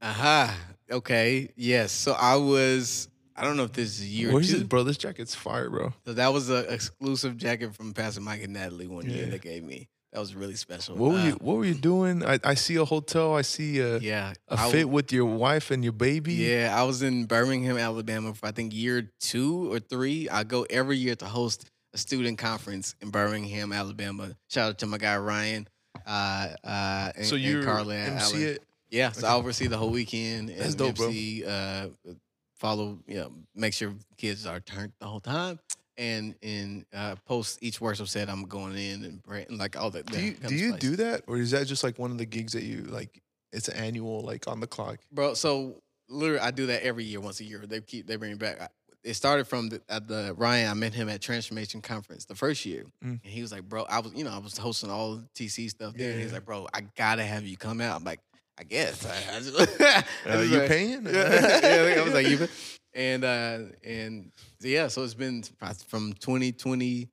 [0.00, 0.56] Aha.
[0.90, 1.50] Okay.
[1.56, 1.92] Yes.
[1.92, 3.08] So I was.
[3.34, 4.58] I don't know if this is year where's two.
[4.58, 4.82] it, bro?
[4.82, 5.92] This jacket's fire, bro.
[6.04, 9.30] So that was an exclusive jacket from Pastor Mike and Natalie one year Yeah.
[9.30, 9.88] they gave me.
[10.12, 10.96] That was really special.
[10.96, 12.22] What were Uh, you What were you doing?
[12.24, 13.34] I, I see a hotel.
[13.34, 14.34] I see a, Yeah.
[14.48, 16.34] a I fit with your wife and your baby.
[16.34, 20.28] Yeah, I was in Birmingham, Alabama for I think year two or three.
[20.28, 24.36] I go every year to host a student conference in Birmingham, Alabama.
[24.48, 25.66] Shout out to my guy Ryan.
[26.06, 28.42] Uh, uh, and, So you Carla MC Allen.
[28.48, 28.62] it.
[28.90, 29.28] Yeah, so Okay.
[29.28, 30.50] I oversee the whole weekend.
[30.50, 31.08] And That's dope, bro.
[31.08, 31.88] Uh,
[32.58, 35.58] follow, you know, make sure kids are turned the whole time.
[36.02, 40.06] And in uh, post each worship set, I'm going in and like all that.
[40.06, 42.54] Do you do you do that, or is that just like one of the gigs
[42.54, 43.22] that you like?
[43.52, 44.98] It's annual, like on the clock.
[45.12, 45.34] bro?
[45.34, 47.60] So literally, I do that every year, once a year.
[47.66, 48.60] They keep they bring it back.
[48.62, 48.68] I-
[49.04, 50.70] It started from the, at the Ryan.
[50.70, 53.20] I met him at Transformation Conference the first year, Mm.
[53.22, 55.68] and he was like, "Bro, I was you know I was hosting all the TC
[55.70, 56.38] stuff there, and he's Yeah.
[56.38, 58.20] like, bro, I gotta have you come out." I'm like,
[58.62, 60.04] "I guess." I, I just, I
[60.38, 61.04] Uh, you like- paying?
[61.06, 62.48] yeah, I was like, you
[62.94, 65.42] and uh and yeah, so it's been
[65.88, 67.08] from 2020,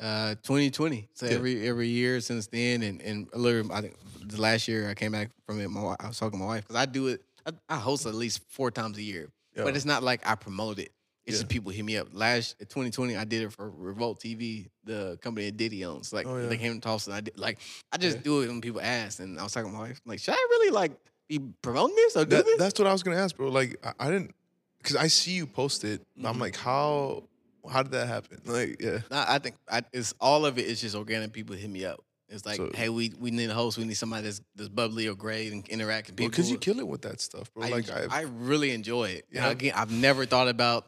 [0.00, 1.08] uh 2020.
[1.14, 1.32] So Yeah.
[1.32, 5.12] every every year since then, and and literally, I think the last year I came
[5.12, 5.68] back from it.
[5.68, 7.22] My I was talking to my wife because I do it.
[7.46, 9.64] I, I host at least four times a year, Yeah.
[9.64, 10.92] but it's not like I promote it.
[11.24, 11.40] It's Yeah.
[11.42, 12.08] just people hit me up.
[12.12, 16.12] Last 2020, I did it for Revolt TV, the company that Diddy owns.
[16.12, 16.46] Like Oh, yeah.
[16.48, 17.58] they came to Tulsa, and I did like
[17.92, 18.22] I just Yeah.
[18.24, 19.20] do it when people ask.
[19.20, 20.92] And I was talking to my wife, like, should I really like
[21.28, 22.58] be promoting this or do That, this?
[22.58, 23.48] that's what I was gonna ask, bro.
[23.48, 24.34] Like I, I didn't,
[24.78, 26.02] because I see you post it.
[26.16, 26.42] but I'm mm-hmm.
[26.42, 27.24] like, how
[27.70, 28.40] how did that happen?
[28.44, 31.32] Like, yeah, Nah, I think I, it's all of it is just organic.
[31.32, 32.02] People hit me up.
[32.32, 33.76] It's like, So- hey, we we need a host.
[33.78, 36.30] We need somebody that's that's bubbly or great and interacting people.
[36.30, 37.64] because you kill it with that stuff, bro.
[37.64, 39.26] I, like I, I really enjoy it.
[39.30, 39.44] Yeah.
[39.46, 39.50] Yeah.
[39.50, 40.86] again, I've never thought about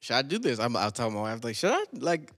[0.00, 0.58] should I do this.
[0.58, 2.30] I'm, I was telling my wife like, should I like.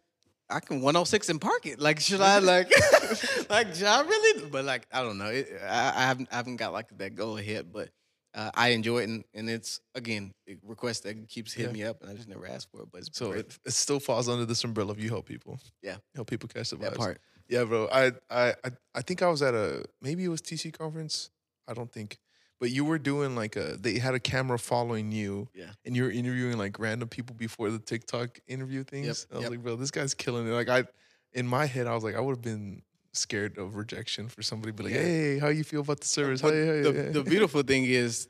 [0.49, 1.81] I can 106 and park it.
[1.81, 2.70] Like, should I like,
[3.51, 4.46] like, should I really?
[4.49, 5.27] But like, I don't know.
[5.27, 7.72] It, I, I haven't, I haven't got like that go ahead.
[7.72, 7.88] But
[8.37, 11.85] uh, I enjoy it, and, and it's again a request that keeps hitting Yeah.
[11.85, 12.88] me up, and I just never asked for it.
[12.92, 13.40] But it's so great.
[13.40, 15.59] it, it still falls under this umbrella of you help people.
[15.83, 15.96] Yeah.
[16.14, 17.20] help people catch the that part.
[17.49, 17.88] Yeah, bro.
[17.90, 18.55] I, I
[18.94, 21.31] I think I was at a maybe it was TC conference.
[21.66, 22.18] I don't think,
[22.61, 25.49] but you were doing like a they had a camera following you.
[25.55, 25.70] Yeah.
[25.85, 29.27] and you were interviewing like random people before the TikTok interview things.
[29.33, 29.51] I was yep.
[29.51, 30.51] like, bro, this guy's killing it.
[30.51, 30.85] Like I,
[31.33, 32.83] in my head, I was like, I would have been
[33.16, 35.02] scared of rejection for somebody to be like, Yeah.
[35.02, 36.40] hey, how you feel about the service?
[36.40, 38.29] Hey, hey, the, hey." the beautiful thing is,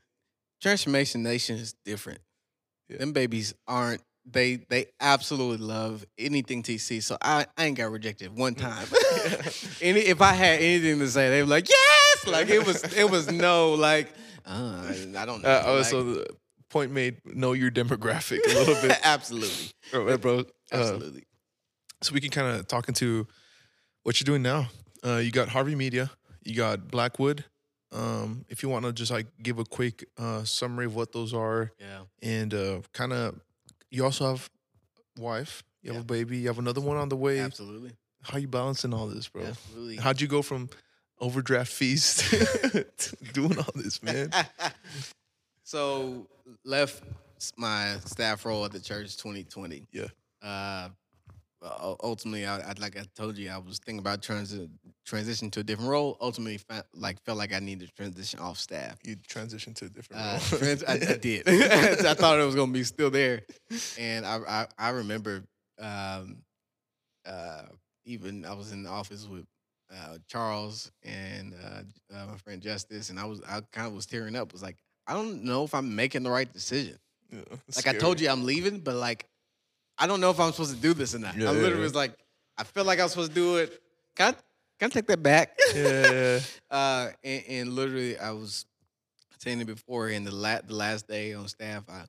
[0.62, 2.20] Transformation Nation is different.
[2.88, 2.98] Yeah.
[2.98, 4.02] Them babies aren't.
[4.28, 7.00] They they absolutely love anything TC.
[7.02, 8.86] So I, I ain't got rejected one time.
[9.80, 12.26] Any if I had anything to say, they were like yes.
[12.26, 14.08] Like it was it was no like
[14.44, 14.82] uh,
[15.16, 15.48] I don't know.
[15.48, 16.26] Uh, oh, like, so the
[16.70, 20.18] point made, know your demographic a little bit, absolutely, bro.
[20.18, 20.38] bro.
[20.38, 21.24] Uh, absolutely.
[22.02, 23.26] so we can kind of talk into
[24.06, 24.68] what you're doing now.
[25.04, 26.08] Uh, you got Harvey Media,
[26.44, 27.44] you got Blackwood.
[27.90, 31.34] Um, if you want to just like give a quick uh, summary of what those
[31.34, 32.02] are, yeah.
[32.22, 33.40] and uh, kind of,
[33.90, 34.48] you also have
[35.18, 36.02] wife, you have Yeah.
[36.02, 37.40] a baby, you have another one on the way.
[37.40, 37.92] Absolutely.
[38.22, 39.42] How you balancing all this, bro?
[39.42, 39.96] Absolutely.
[39.96, 40.68] How'd you go from
[41.20, 42.16] overdraft fees
[42.98, 44.30] to doing all this, man?
[45.64, 46.28] so
[46.64, 47.02] left
[47.56, 49.86] my staff role at the church 2020.
[49.92, 50.04] Yeah.
[50.42, 50.90] Uh,
[52.02, 54.68] ultimately, I, I like I told you, I was thinking about transi-
[55.04, 56.16] transition to a different role.
[56.20, 58.98] Ultimately, fa- like felt like I needed to transition off staff.
[59.04, 60.58] You transitioned to a different Uh, role.
[60.60, 61.48] trans- I, I did.
[61.48, 63.42] I thought it was gonna be still there,
[63.98, 65.44] and I I, I remember
[65.80, 66.38] um,
[67.26, 67.62] uh,
[68.04, 69.46] even I was in the office with
[69.92, 71.82] uh, Charles and uh,
[72.16, 74.52] uh, my friend Justice, and I was I kind of was tearing up.
[74.52, 74.76] Was like
[75.06, 76.98] I don't know if I'm making the right decision.
[77.32, 77.40] Yeah,
[77.74, 79.26] Like I told you, I'm leaving, but like
[79.98, 81.36] I don't know if I'm supposed to do this or not.
[81.36, 81.82] Yeah, I literally yeah.
[81.82, 82.12] was like,
[82.58, 83.80] I feel like I'm supposed to do it.
[84.14, 84.36] Can I,
[84.78, 85.58] can I take that back?
[85.74, 88.66] Yeah, uh, and, and literally, I was
[89.38, 90.08] saying it before.
[90.08, 92.04] and the la- the last day on staff, I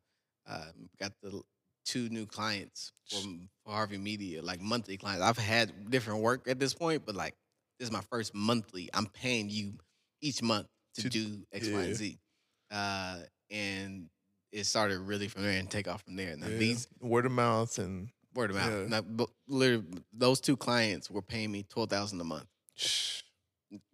[0.49, 0.65] uh,
[0.99, 1.41] got the
[1.85, 5.23] two new clients from Harvey Media, like monthly clients.
[5.23, 7.35] I've had different work at this point, but like
[7.79, 8.89] this is my first monthly.
[8.93, 9.73] I'm paying you
[10.21, 11.79] each month to, To- do X, Y, yeah.
[11.79, 12.19] and Z.
[12.71, 13.17] Uh,
[13.49, 14.09] and
[14.51, 16.35] it started really from there and take off from there.
[16.37, 16.57] Now yeah.
[16.57, 18.71] these word of mouth and word of mouth.
[18.71, 18.87] Yeah.
[18.87, 22.47] Now, but literally, those two clients were paying me twelve thousand a month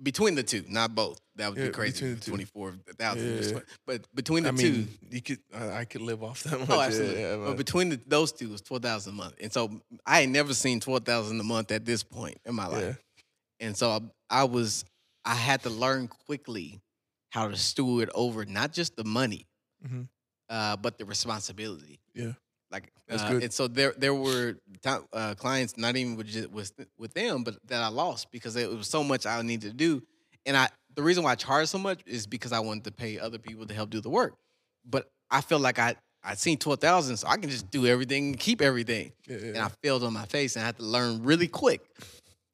[0.01, 1.19] between the two, not both.
[1.35, 1.93] That would Yeah, be crazy.
[1.93, 2.31] between the two.
[2.31, 3.59] Twenty four thousand, Yeah.
[3.87, 6.69] but between the I mean, two, you could I, I could live off that much.
[6.69, 7.21] oh, absolutely.
[7.21, 9.71] yeah, but between the, those two, it was twelve thousand a month, and so
[10.05, 13.03] I ain't never seen twelve thousand a month at this point in my life.
[13.59, 13.89] And so
[14.29, 14.83] I, I was,
[15.23, 16.81] I had to learn quickly
[17.29, 19.47] how to steward over not just the money,
[19.87, 20.07] Mhm.
[20.55, 21.99] Uh, but the responsibility.
[22.13, 22.33] Yeah.
[22.71, 23.43] Like That's uh, good.
[23.43, 27.55] And so there, there were uh, clients, not even with, ju- with with them, but
[27.67, 30.01] that I lost because it was so much I needed to do.
[30.45, 33.19] And I, the reason why I charged so much is because I wanted to pay
[33.19, 34.33] other people to help do the work.
[34.85, 38.23] But I felt like I, I seen twelve thousand, so I can just do everything,
[38.29, 40.83] and keep everything Yeah, yeah, and I failed on my face, and I had to
[40.83, 41.81] learn really quick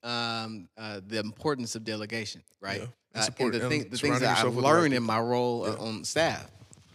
[0.03, 2.81] um, uh, the importance of delegation, right?
[2.81, 2.85] Yeah.
[2.85, 5.03] Uh, And support- the, thing, the things that I yourself with the right learned in
[5.03, 5.88] my role uh, Yeah.
[5.88, 6.49] on staff.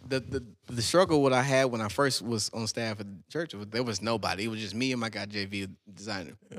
[0.08, 3.22] The, the the struggle what I had when I first was on staff at the
[3.32, 4.44] church was there was nobody.
[4.44, 6.32] It was just me and my guy JV, designer.
[6.50, 6.58] Yeah.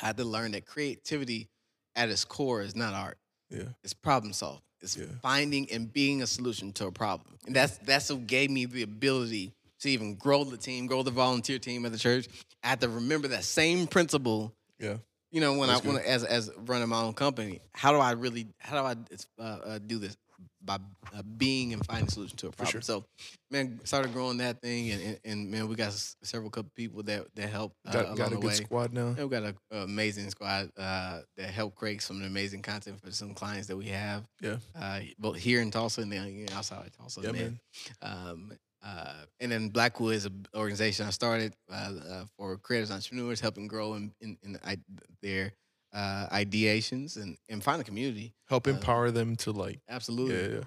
[0.00, 1.48] I had to learn that creativity
[1.96, 3.18] at its core is not art.
[3.50, 3.62] yeah.
[3.82, 4.62] It's problem solving.
[4.80, 5.06] It's Yeah.
[5.22, 7.36] finding and being a solution to a problem.
[7.46, 11.10] And that's that's what gave me the ability to even grow the team, grow the
[11.10, 12.28] volunteer team at the church.
[12.62, 14.54] I had to remember that same principle.
[14.78, 14.96] Yeah.
[15.30, 18.12] You know, when That's I when as as running my own company, how do I
[18.12, 20.16] really how do I uh, uh, do this
[20.64, 20.78] by
[21.14, 22.72] uh, being and finding a solution to a problem?
[22.72, 22.80] sure.
[22.82, 23.04] So,
[23.50, 27.02] man, started growing that thing, and, and, and man, we got s- several couple people
[27.04, 28.54] that that help uh, Got, along got a good way.
[28.54, 29.14] squad now.
[29.16, 33.34] Yeah, we got an amazing squad uh, that help create some amazing content for some
[33.34, 34.24] clients that we have.
[34.40, 34.56] Yeah.
[34.78, 37.20] Uh, both here in Tulsa and then you know, outside of Tulsa.
[37.22, 37.60] Yeah, man.
[38.02, 38.52] Um,
[38.84, 41.74] uh, and then Blackwood is an organization I started uh,
[42.10, 44.78] uh, for creators, entrepreneurs, helping grow in, in, in i-
[45.20, 45.52] their
[45.92, 48.34] uh, ideations and, and find a community.
[48.48, 49.80] Help Uh, empower them to like.
[49.88, 50.34] Absolutely.
[50.36, 50.60] Yeah,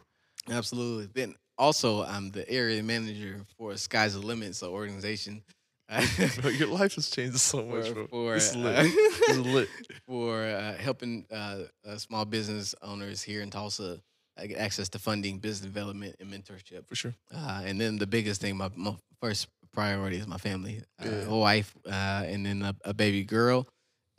[0.49, 0.57] yeah.
[0.57, 1.07] Absolutely.
[1.13, 5.43] Then also, I'm the area manager for Sky's the Limit, so organization.
[5.89, 6.05] uh,
[6.41, 8.07] Bro, your life has changed so much, for, bro.
[8.07, 8.85] for, is uh, lit.
[9.27, 9.69] this is lit.
[10.07, 14.01] for uh, helping uh, uh, small business owners here in Tulsa
[14.37, 16.87] uh, get access to funding, business development, and mentorship.
[16.87, 17.13] For sure.
[17.33, 21.25] Uh, and then the biggest thing, my, my first priority is my family, uh, Yeah.
[21.27, 23.67] a wife, uh, and then a, a baby girl,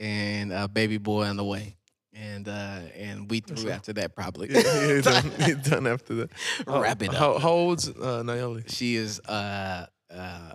[0.03, 1.77] and a baby boy on the way.
[2.15, 4.51] And uh, and we threw after that probably.
[4.51, 6.31] Yeah, yeah, done, done after that.
[6.67, 7.15] Wrap it up.
[7.15, 8.71] How, how old's uh, Nayeli?
[8.71, 10.53] She is uh uh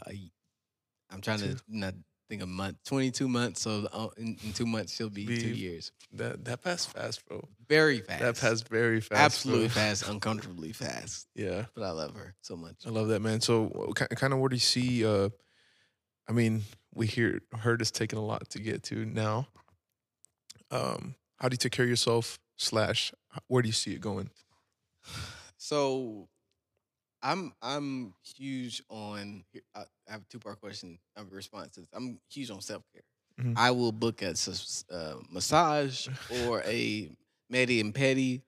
[1.10, 1.54] I'm trying Two.
[1.56, 1.96] to not
[2.30, 3.62] think a month, 22 months.
[3.62, 5.92] So uh, in, in two months she'll be, two years.
[6.14, 7.42] That that passed fast, bro.
[7.68, 8.22] Very fast.
[8.22, 9.20] That passed very fast.
[9.20, 9.74] absolutely bro.
[9.76, 11.28] fast, uncomfortably fast.
[11.34, 11.66] Yeah.
[11.74, 12.76] But I love her so much.
[12.86, 13.42] I love that, man.
[13.42, 15.06] So, kind of where do you see?
[15.06, 15.30] Uh,
[16.28, 16.64] I mean,
[16.94, 19.48] we hear heard it's taking a lot to get to now.
[20.72, 22.40] Um, how do you take care of yourself?
[22.58, 23.14] Slash,
[23.48, 24.30] where do you see it going?
[25.58, 26.28] So
[27.22, 29.44] I'm I'm huge on.
[29.76, 31.88] I I have a two part question of responses.
[31.94, 33.04] I'm huge on self care.
[33.40, 33.54] Mhm.
[33.56, 34.34] I will book a,
[34.92, 36.08] uh, massage
[36.44, 37.12] or a
[37.50, 38.42] medi and petty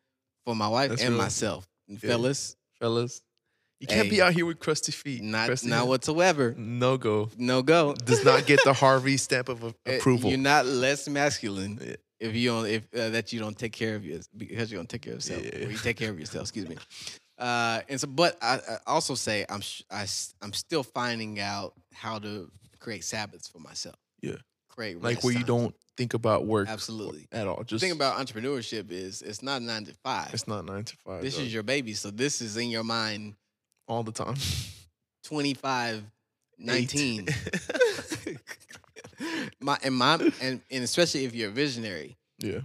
[0.46, 1.68] for my wife That's and myself.
[1.88, 2.10] And Yeah.
[2.10, 3.22] Fellas, fellas.
[3.80, 4.10] You can't Hey.
[4.10, 5.24] be out here with crusty feet.
[5.24, 5.88] not crusty not hands.
[5.90, 6.54] whatsoever.
[6.58, 7.30] No go.
[7.38, 7.94] No go.
[7.94, 10.30] Does not get the Harvey stamp of a- Eh, approval.
[10.30, 11.96] You're not less masculine Yeah.
[12.20, 14.90] if you don't if uh, that you don't take care of your because you don't
[14.90, 15.68] take care of yourself Yeah.
[15.68, 16.44] you take care of yourself.
[16.44, 16.78] Excuse me.
[17.38, 20.02] Uh, and so, but I, I also say I'm sh- I,
[20.42, 23.96] am still finding out how to create Sabbaths for myself.
[24.22, 24.36] Yeah.
[24.68, 27.28] create like where you don't think about work absolutely.
[27.32, 27.60] at all.
[27.60, 30.34] The Just thing about entrepreneurship is it's not nine to five.
[30.34, 31.22] it's not nine to five.
[31.22, 31.46] This dog.
[31.46, 33.36] is your baby, so this is in your mind
[33.90, 34.36] all the time.
[35.24, 36.04] 25,
[36.58, 37.28] 19.
[38.26, 38.38] Eight.
[39.62, 42.60] my and my and, and especially if you're a visionary, yeah.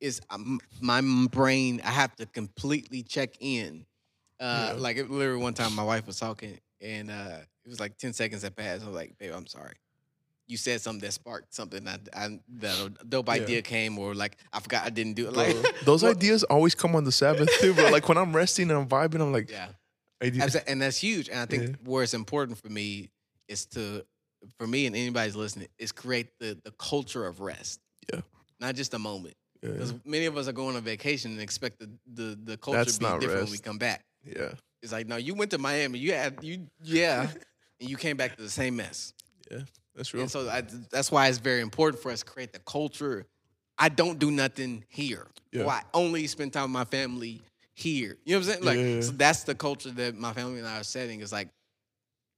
[0.00, 1.80] is um, my brain.
[1.84, 3.86] I have to completely check in.
[4.40, 4.80] Uh, Yeah.
[4.80, 8.12] Like it, literally one time, my wife was talking, and uh, it was like ten
[8.12, 8.82] seconds had passed.
[8.82, 9.74] I was like, "Babe, I'm sorry."
[10.46, 13.34] You said something that sparked something that I, that a dope Yeah.
[13.34, 15.34] idea came, or like I forgot I didn't do it.
[15.34, 15.56] Bro, Like
[15.86, 17.90] those ideas always come on the Sabbath too, bro.
[17.90, 19.68] Like when I'm resting and I'm vibing, I'm like, yeah,
[20.20, 21.28] and that's huge.
[21.28, 21.74] And I think Yeah.
[21.84, 23.10] where it's important for me
[23.48, 24.04] is to,
[24.58, 27.80] for me and anybody's listening, is create the the culture of rest.
[28.12, 28.20] Yeah.
[28.60, 29.34] not just a moment.
[29.62, 32.78] yeah, Because many of us are going on vacation and expect the the, the culture
[32.84, 34.04] That's to be different when we come back.
[34.24, 37.28] yeah, It's like, no, you went to Miami, you had you yeah,
[37.80, 39.12] and you came back to the same mess.
[39.50, 39.60] Yeah,
[39.94, 40.22] that's real.
[40.22, 43.26] And so I, that's why it's very important for us to create the culture.
[43.76, 45.26] I don't do nothing here.
[45.52, 45.64] Yeah.
[45.64, 47.42] Or I only spend time with my family
[47.74, 48.18] here.
[48.24, 48.64] You know what I'm saying?
[48.64, 51.20] Like Yeah, so that's the culture that my family and I are setting.
[51.20, 51.48] Is like,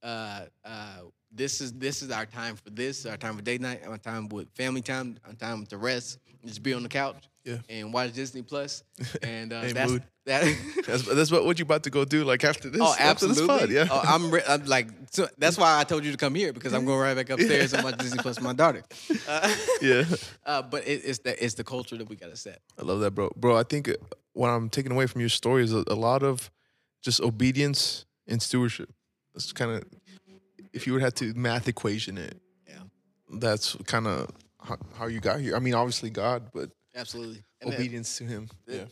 [0.03, 3.81] uh, uh, this is this is our time for this, our time for date night,
[3.87, 7.57] our time with family time, our time to rest, just be on the couch, Yeah.
[7.69, 8.83] and watch Disney Plus,
[9.23, 9.91] and uh, Hey, that's
[10.25, 10.57] that.
[10.85, 12.25] That's that's what what you about to go do.
[12.25, 13.59] Like after this, Oh, after this absolutely.
[13.59, 13.87] pod, yeah.
[13.89, 16.73] Oh, I'm, re- I'm like, so that's why I told you to come here because
[16.73, 18.83] I'm going right back upstairs and watch Disney Plus with my daughter.
[19.27, 20.03] Uh, yeah.
[20.45, 22.61] uh, but it, it's the it's the culture that we gotta set.
[22.77, 23.29] I love that, bro.
[23.37, 23.89] Bro, I think
[24.33, 26.49] what I'm taking away from your story is a, a lot of
[27.01, 28.89] just obedience and stewardship.
[29.33, 29.83] That's kind of
[30.77, 32.39] if you would have to math equation it.
[32.67, 32.75] Yeah.
[33.33, 34.29] That's kind of
[34.61, 35.55] how, how you got here.
[35.55, 37.43] I mean, obviously God, but Absolutely.
[37.65, 38.49] Obedience to Him.
[38.67, 38.85] Yeah.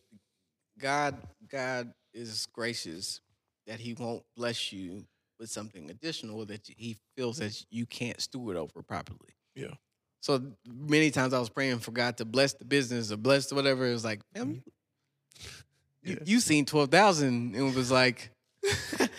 [0.80, 1.16] God
[1.50, 3.22] God is gracious
[3.68, 5.06] that He won't bless you
[5.40, 9.36] with something additional that He feels that you can't steward over properly.
[9.56, 9.74] Yeah.
[10.22, 13.88] So many times I was praying for God to bless the business or bless whatever.
[13.88, 16.10] It was like, man, mm-hmm.
[16.10, 18.32] you, you seen twelve thousand and it was like,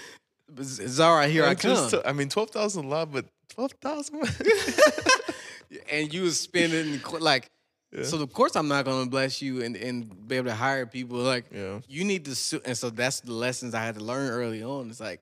[0.62, 2.03] Zara, here I just come.
[2.03, 4.21] t- I mean, twelve thousand a lot, but twelve thousand.
[5.90, 7.51] and you was spending like
[7.92, 8.05] Yeah.
[8.05, 10.87] so of course i'm not going to bless you and, and be able to hire
[10.87, 11.81] people like yeah.
[11.88, 14.90] you need to su- and so that's the lessons i had to learn early on
[14.90, 15.21] it's like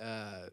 [0.00, 0.46] uh,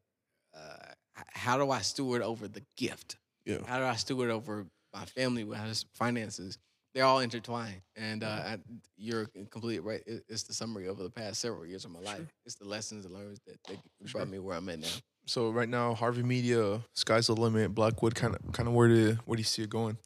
[0.56, 0.92] uh,
[1.34, 3.16] how do i steward over the gift
[3.46, 3.60] Yeah.
[3.66, 6.58] how do i steward over my family does finances
[6.96, 8.58] they're all intertwined and uh, I,
[8.98, 12.26] you're completely right It- it's the summary over the past several years of my life
[12.46, 14.20] it's the lessons and learns that, that Sure.
[14.22, 14.88] brought me where i'm at now
[15.28, 17.74] So right now, Harvey Media, sky's the limit.
[17.74, 19.98] Blackwood, kind of, kind of where do where do you see it going?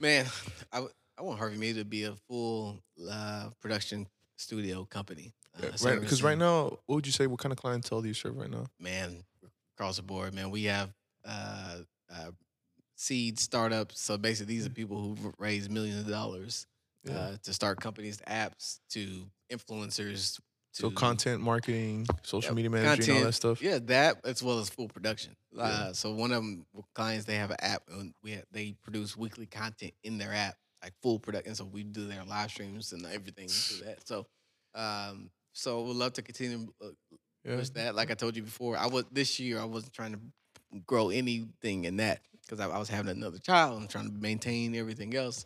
[0.00, 0.26] Man,
[0.70, 2.76] I, w- I want Harvey Media to be a full
[3.10, 5.32] uh, production studio company.
[5.56, 7.26] Uh, right, because right now, what would you say?
[7.26, 8.66] What kind of clientele do you serve right now?
[8.78, 9.24] man,
[9.78, 10.90] across the board, man, we have
[11.24, 11.76] uh,
[12.12, 12.30] uh,
[13.04, 14.00] seed startups.
[14.00, 16.66] So basically, these are people who've raised millions of dollars
[17.04, 17.12] Yeah.
[17.18, 20.40] uh, to start companies, to apps, to influencers.
[20.74, 23.62] To So content marketing, social Yeah, media managing, all that stuff.
[23.62, 25.36] Yeah, that as well as full production.
[25.52, 25.62] Yeah.
[25.62, 29.16] Uh, so one of them clients they have an app and we have, they produce
[29.16, 31.54] weekly content in their app, like full production.
[31.54, 34.08] So we do their live streams and everything to that.
[34.08, 34.26] So,
[34.74, 36.88] um, so we'd love to continue uh,
[37.44, 37.62] Yeah.
[37.74, 37.94] that.
[37.94, 40.20] Like I told you before, I was this year I wasn't trying to
[40.86, 42.20] grow anything in that
[42.54, 45.44] because I, I was having another child and trying to maintain everything else,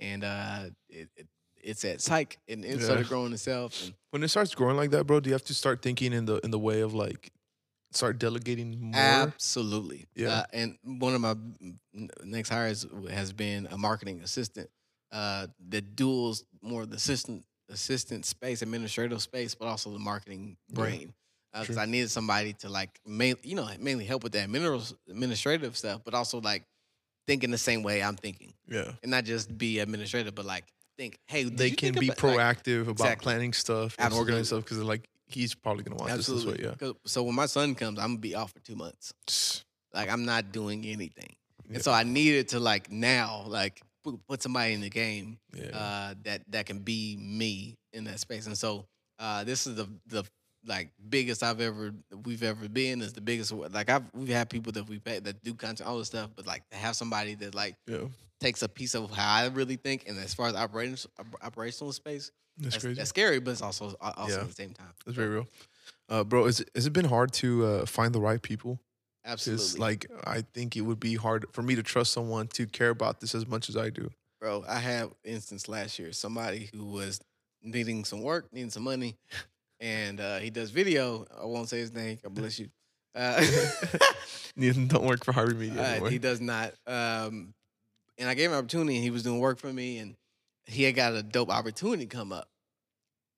[0.00, 1.26] and uh, it, it
[1.60, 3.94] it's at psych and it started growing itself and.
[4.10, 6.36] When it starts growing like that, bro, do you have to start thinking in the
[6.38, 7.30] in the way of like
[7.92, 8.98] start delegating more?
[8.98, 10.06] Absolutely.
[10.14, 10.30] Yeah.
[10.30, 11.34] Uh, and one of my
[12.24, 14.70] next hires has been a marketing assistant
[15.12, 20.56] uh, that duels more of the assistant assistant space, administrative space, but also the marketing
[20.70, 20.74] Yeah.
[20.74, 21.14] brain.
[21.52, 21.78] Because Sure.
[21.80, 24.44] I needed somebody to like, main, you know, mainly help with that
[25.08, 26.64] administrative stuff, but also like
[27.26, 28.92] thinking the same way I'm thinking, Yeah.
[29.02, 30.64] and not just be administrative, but like
[30.96, 33.22] think, hey, They can think be about- like, proactive about Exactly.
[33.24, 34.18] planning stuff and Absolutely.
[34.32, 36.52] organizing stuff because like he's probably gonna watch absolutely.
[36.52, 36.76] this this way.
[37.04, 39.12] 'Cause- So when my son comes, I'm gonna be off for two months.
[39.94, 41.36] Like I'm not doing anything.
[41.68, 41.74] Yeah.
[41.76, 45.66] And so I needed to like now like put, put somebody in the game Yeah.
[45.76, 48.46] uh, that that can be me in that space.
[48.46, 48.86] And so
[49.18, 50.24] uh, this is the the
[50.66, 51.92] like biggest I've ever
[52.24, 53.00] we've ever been.
[53.00, 53.52] Is the biggest.
[53.52, 56.46] Like I've we've had people that we pay that do content, all this stuff, but
[56.46, 58.08] like to have somebody that like Yeah,
[58.40, 60.96] takes a piece of how I really think, and as far as operating
[61.42, 62.94] operational space, that's, that's, crazy.
[62.98, 64.40] that's scary, but it's also also Yeah.
[64.42, 64.92] at the same time.
[65.06, 65.46] That's very real.
[66.08, 68.80] Uh, bro, is has it been hard to uh, find the right people?
[69.24, 72.90] Absolutely, like I think it would be hard for me to trust someone to care
[72.90, 74.10] about this as much as I do.
[74.40, 74.64] bro.
[74.66, 76.12] I had instance last year.
[76.12, 77.20] Somebody who was
[77.62, 79.16] needing some work, needing some money,
[79.80, 81.26] and uh, he does video.
[81.40, 82.18] I won't say his name.
[82.22, 82.68] God bless you.
[83.14, 83.44] Uh,
[84.58, 86.10] Don't work for Harvey Media Uh, anymore.
[86.10, 86.72] he does not.
[86.86, 87.54] Um,
[88.18, 90.14] and I gave him an opportunity, and he was doing work for me, and
[90.66, 92.48] he had got a dope opportunity come up,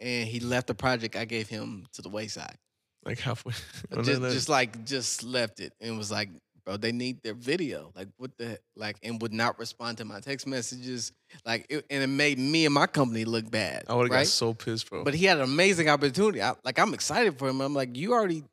[0.00, 2.57] and he left the project I gave him to the wayside.
[3.05, 3.53] like halfway.
[4.03, 6.31] Just, just like just left it, and was like,
[6.64, 7.92] "Bro, they need their video.
[7.94, 11.12] Like, what the like?" And would not respond to my text messages.
[11.44, 13.85] Like, it, and it made me and my company look bad.
[13.88, 14.20] I would have right?
[14.25, 15.05] got so pissed, bro.
[15.05, 16.42] But he had an amazing opportunity.
[16.42, 17.61] I, like, I'm excited for him.
[17.61, 18.44] I'm like, you already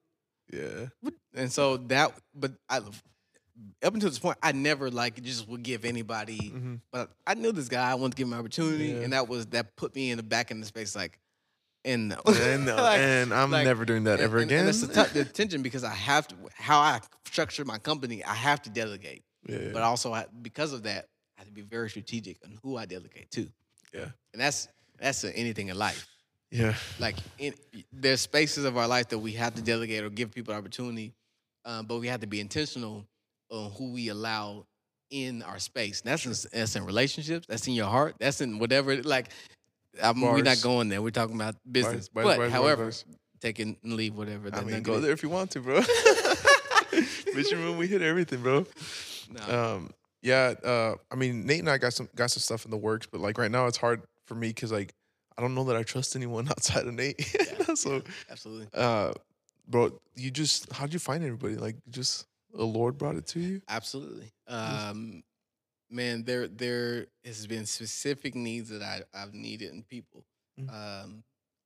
[0.52, 0.88] yeah,
[1.34, 5.84] and so that, but I, up until this point, I never like just would give
[5.84, 6.50] anybody.
[6.50, 7.89] hmm But I knew this guy.
[7.91, 9.02] I wanted to give him an opportunity, Yeah.
[9.02, 10.96] and that was that put me in the back in the space.
[10.96, 11.20] Like,
[11.88, 14.60] and no, and, no, Like- and I'm like- never doing that and- ever and- again.
[14.60, 16.36] And that's the, t- the tension because I have to.
[16.56, 20.84] How I structure my company, I have to delegate, yeah, but also I, because of
[20.84, 23.47] that, I have to be very strategic on who I delegate to.
[23.93, 24.10] Yeah.
[24.34, 24.67] and that's
[25.00, 26.06] that's uh, anything in life.
[26.52, 27.54] yeah, like in,
[27.91, 31.13] there's spaces of our life that we have to delegate or give people opportunity,
[31.65, 33.06] um, but we have to be intentional
[33.50, 34.65] on who we allow
[35.10, 36.02] in our space.
[36.02, 37.45] That's in, that's in relationships.
[37.47, 38.15] That's in your heart.
[38.19, 39.02] That's in whatever.
[39.04, 39.30] Like,
[40.02, 41.02] I'm, we're not going there.
[41.02, 42.10] We're talking about business.
[42.10, 42.91] Bars, but bars, however,
[43.39, 44.50] take and leave whatever.
[44.54, 45.82] I mean, go there if you want to, bro.
[47.34, 48.65] Vision room, we hit everything, bro.
[49.30, 49.76] No.
[49.76, 52.78] Um, yeah, uh, I mean, Nate and I got some got some stuff in the
[52.78, 54.93] works, but like right now, it's hard for me because like
[55.38, 57.21] I don't know that I trust anyone outside of Nate.
[57.76, 58.67] so, Absolutely.
[58.73, 59.13] uh,
[59.67, 61.56] bro, you just how'd you find everybody?
[61.56, 63.62] Like, just the Lord brought it to you.
[63.69, 64.32] Absolutely.
[64.47, 65.23] Um,
[65.89, 70.23] man, there there has been specific needs that I, I've needed in people,
[70.60, 70.69] Mm.
[71.04, 71.23] um,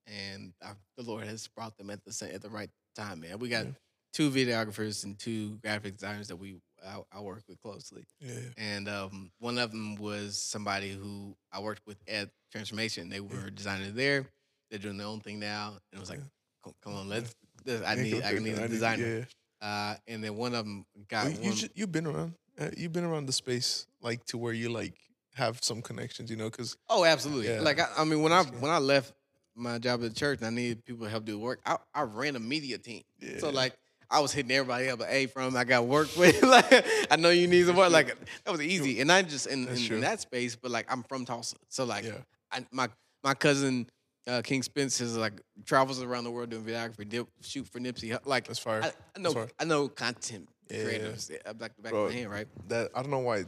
[0.08, 3.22] and I, the Lord has brought them at the at the right time.
[3.22, 3.72] Man, we got Yeah.
[4.14, 8.90] two videographers and two graphic designers that we I, I work with closely, Yeah, and
[8.90, 13.08] um, one of them was somebody who I worked with at Transformation.
[13.10, 14.26] They were designers there.
[14.70, 16.20] They're doing their own thing now, and it was like,
[16.66, 16.72] Yeah.
[16.84, 17.34] come, on, let's.
[17.86, 19.28] I need I need a designer.
[19.62, 21.56] Uh, and then one of them got Well, you one.
[21.56, 22.34] ju- you've been around.
[22.62, 24.94] Uh, you've been around the space like to where you like
[25.36, 27.48] have some connections, you know, because Oh, absolutely.
[27.50, 27.62] Yeah.
[27.62, 29.14] Like I, I mean, when I when I left
[29.56, 32.04] my job at the church and I needed people to help do work, I, I
[32.04, 33.04] ran a media team.
[33.40, 33.74] So like
[34.12, 36.44] I was hitting everybody up, hey, from I got work with.
[36.44, 37.92] like I know you need some work.
[37.92, 41.04] Like that was easy, and not just in, in, in that space, but like I'm
[41.04, 42.18] from Tulsa, so like yeah,
[42.52, 42.90] I, my
[43.24, 43.88] my cousin
[44.28, 48.18] uh, King Spence is like travels around the world doing videography, dip, shoot for Nipsey.
[48.26, 48.82] Like that's fire.
[48.84, 49.48] I, I know fire.
[49.60, 50.84] I know content Yeah.
[50.84, 52.48] creators back to back Bro, of my hand, right?
[52.70, 53.46] that I don't know why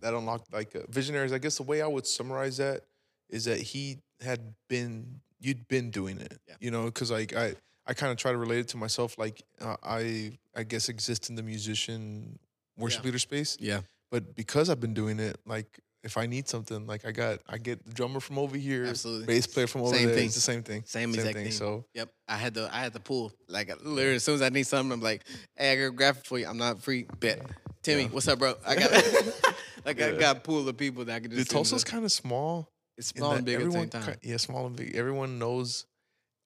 [0.00, 1.32] that unlocked like uh, visionaries.
[1.32, 2.82] I guess the way I would summarize that
[3.28, 6.54] is that he had been you'd been doing it, Yeah.
[6.60, 7.54] you know, because like I
[7.86, 9.18] I kind of try to relate it to myself.
[9.18, 12.38] Like uh, I I guess exist in the musician
[12.76, 13.06] worship Yeah.
[13.06, 13.80] leader space, Yeah.
[14.10, 17.58] but because I've been doing it, like if I need something, like I got I
[17.58, 19.26] get the drummer from over here, Absolutely.
[19.26, 20.14] bass player from over Same there.
[20.16, 20.26] thing.
[20.26, 20.82] It's the same thing.
[20.86, 21.44] Same, Same exact thing.
[21.46, 21.52] thing.
[21.52, 22.68] So Yep, I had to.
[22.74, 23.32] I had to pull.
[23.48, 25.22] Like literally, as soon as I need something, I'm like,
[25.56, 26.46] "Hey, I got a graphic for you.
[26.46, 27.06] I'm not free.
[27.20, 27.40] Bet,
[27.82, 28.08] Timmy, Yeah.
[28.08, 28.54] what's up, bro?
[28.66, 28.90] I got
[29.84, 31.50] like I got a pool of people that I can the just.
[31.50, 32.70] send Tulsa's to- kind of small.
[32.96, 34.16] It's in small that and big at the everyone same time.
[34.22, 34.94] yeah, small and big.
[34.94, 35.86] Everyone knows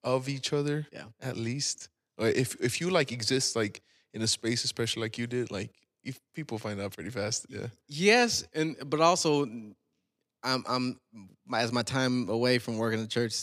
[0.05, 0.87] of each other.
[0.93, 1.05] Yeah.
[1.21, 1.89] At least,
[2.19, 5.71] Like, if if you like exist like in a space, especially like you did, like
[5.71, 5.84] if
[6.35, 7.47] people find out pretty fast.
[7.49, 7.69] Yeah.
[7.89, 9.75] Yes, and but also, I'm
[10.43, 11.01] I'm
[11.47, 13.35] my, as my time away from working in the church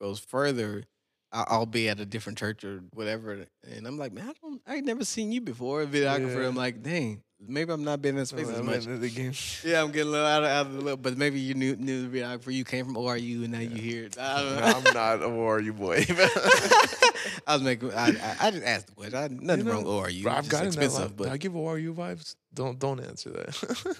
[0.00, 0.84] goes further.
[1.32, 4.80] I'll be at a different church or whatever, and I'm like, man, I don't, I
[4.80, 6.40] never seen you before, a videographer.
[6.40, 6.48] Yeah.
[6.48, 8.84] I'm like, dang, maybe I'm not being in space as much.
[8.84, 9.32] the game.
[9.64, 11.76] Yeah, I'm getting a little out of, out of the loop, but maybe you knew
[11.76, 12.52] knew the videographer.
[12.52, 14.08] You came from ORU, and now you here.
[14.18, 14.82] I don't No, know.
[14.88, 16.04] I'm not a warrior boy.
[17.46, 17.92] I was making.
[17.92, 19.14] I, I, I just asked the question.
[19.18, 20.22] I, nothing You wrong know, with ORU.
[20.22, 20.84] Bro, I've just gotten that.
[20.84, 22.34] expensive, But I give ORU vibes.
[22.54, 23.96] Don't don't answer that.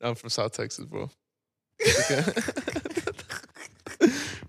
[0.00, 1.10] I'm from South Texas, bro.
[1.80, 2.24] Okay.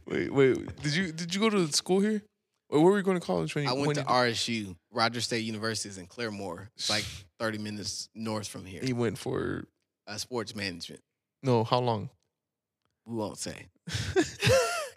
[0.05, 0.81] wait, wait.
[0.81, 2.21] Did you did you go to school here?
[2.69, 5.87] Where were you going to college when you I went to RSU, Rogers State University,
[5.89, 6.67] is in Claremore.
[6.75, 7.05] It's like
[7.39, 8.81] 30 minutes north from here.
[8.83, 9.63] He went for
[10.05, 11.01] Uh, sports management.
[11.43, 11.63] no.
[11.63, 12.09] How long?
[13.05, 13.67] We won't say.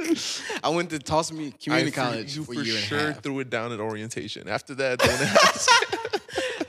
[0.65, 3.13] I went to Tulsa Community I College You for, for a year and sure a
[3.13, 3.23] half.
[3.23, 4.49] threw it down at orientation.
[4.49, 4.99] After that.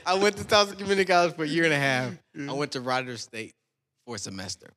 [0.06, 2.12] I went to Tulsa Community College for a year and a half.
[2.48, 3.54] I went to Rogers State
[4.06, 4.70] for a semester.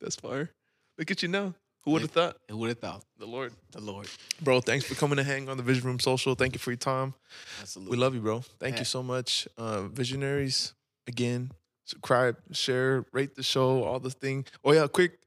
[0.00, 0.50] That's fire.
[0.98, 1.54] Look at you now.
[1.84, 2.36] Who would have thought?
[2.48, 3.04] Who would have thought?
[3.18, 3.52] The Lord.
[3.72, 4.08] The Lord.
[4.40, 6.34] Bro, thanks for coming to hang on the Vision Room Social.
[6.34, 7.14] Thank you for your time.
[7.60, 7.96] Absolutely.
[7.96, 8.40] We love you, bro.
[8.60, 8.80] Thank Yeah.
[8.80, 9.48] you so much.
[9.58, 10.74] Uh, visionaries,
[11.08, 11.50] again,
[11.84, 14.44] subscribe, share, rate the show, all the thing.
[14.64, 15.18] Oh, yeah, quick,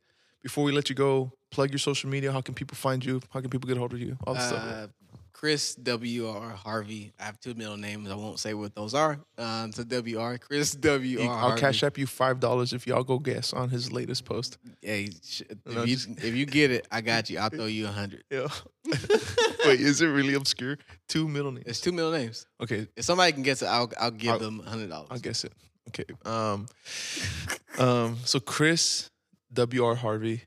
[0.42, 2.32] before we let you go, plug your social media.
[2.32, 3.22] How can people find you?
[3.32, 4.18] How can people get a hold of you?
[4.26, 4.90] All the stuff.
[5.36, 7.12] Chris W R Harvey.
[7.20, 8.10] I have two middle names.
[8.10, 9.20] I won't say what those are.
[9.38, 11.30] Um, so W R Chris W R.
[11.30, 11.62] I'll Harvey.
[11.62, 14.58] cash up you $5 if y'all go guess on his latest post.
[14.82, 17.38] Hey, sh- if you just- if you get it, I got you.
[17.40, 18.24] I'll throw you a hundred.
[18.32, 18.48] Yeah.
[19.66, 20.78] Wait, is it really obscure?
[21.10, 21.66] Two middle names.
[21.68, 22.48] It's two middle names.
[22.62, 25.10] Okay, If somebody can guess it, I'll I'll give I'll- them a hundred dollars.
[25.12, 25.52] I'll guess it.
[25.90, 26.06] Okay.
[26.26, 26.66] Um,
[27.78, 28.18] um.
[28.24, 29.10] So Chris
[29.54, 30.44] W R Harvey.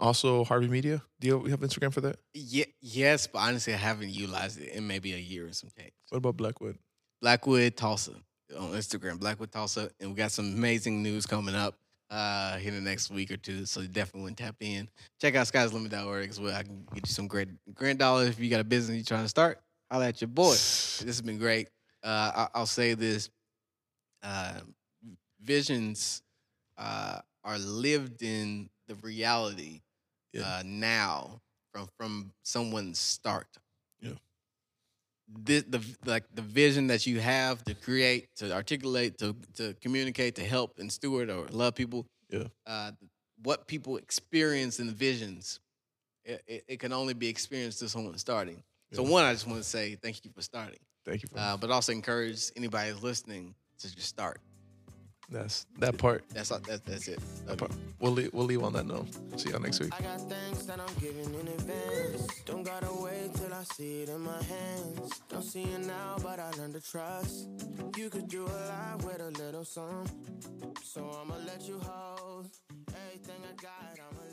[0.00, 1.02] Also Harvey Media.
[1.20, 2.16] Do you have Instagram for that?
[2.32, 5.92] Yeah, yes, but honestly, I haven't utilized it in maybe a year or some change.
[6.08, 6.78] What about Blackwood?
[7.20, 8.12] Blackwood Tulsa
[8.58, 11.74] on Instagram, Blackwood Tulsa, and we got some amazing news coming up
[12.10, 13.66] uh here in the next week or two.
[13.66, 14.88] So you definitely want to tap in.
[15.20, 16.56] Check out skyslimit.org as well.
[16.56, 19.24] I can get you some great grand dollars if you got a business you're trying
[19.24, 19.60] to start.
[19.90, 20.52] Holla at your boy.
[21.00, 21.68] This has been great.
[22.02, 23.30] Uh, I, I'll say this:
[24.22, 24.60] uh,
[25.42, 26.22] visions
[26.78, 29.80] uh, are lived in the reality
[30.32, 30.42] Yeah.
[30.42, 31.40] uh, now
[31.72, 33.48] from from someone's start.
[34.00, 34.12] Yeah.
[35.44, 40.34] The, the like the vision that you have to create, to articulate, to to communicate,
[40.36, 42.06] to help and steward or love people.
[42.30, 42.44] Yeah.
[42.66, 42.92] Uh,
[43.42, 45.60] what people experience in the visions,
[46.24, 48.62] it, it, it can only be experienced through someone starting.
[48.92, 51.56] So one, I just want to say thank you for starting, Thank you for uh,
[51.56, 54.40] but also encourage anybody who's listening to just start.
[55.30, 56.24] That's that part.
[56.34, 57.20] That's all, that, that's it.
[57.46, 57.70] That part.
[58.00, 59.06] We'll leave, we'll leave on that note.
[59.36, 59.92] See y'all next week.
[59.96, 62.26] I got things that I'm giving in advance.
[62.44, 65.20] Don't gotta wait till I see it in my hands.
[65.28, 67.48] Don't see it now, but I learned to trust.
[67.96, 70.08] You could do a lot with a little song.
[70.82, 72.48] So I'ma let you hold
[73.06, 73.98] everything I got.
[73.98, 74.29] I'ma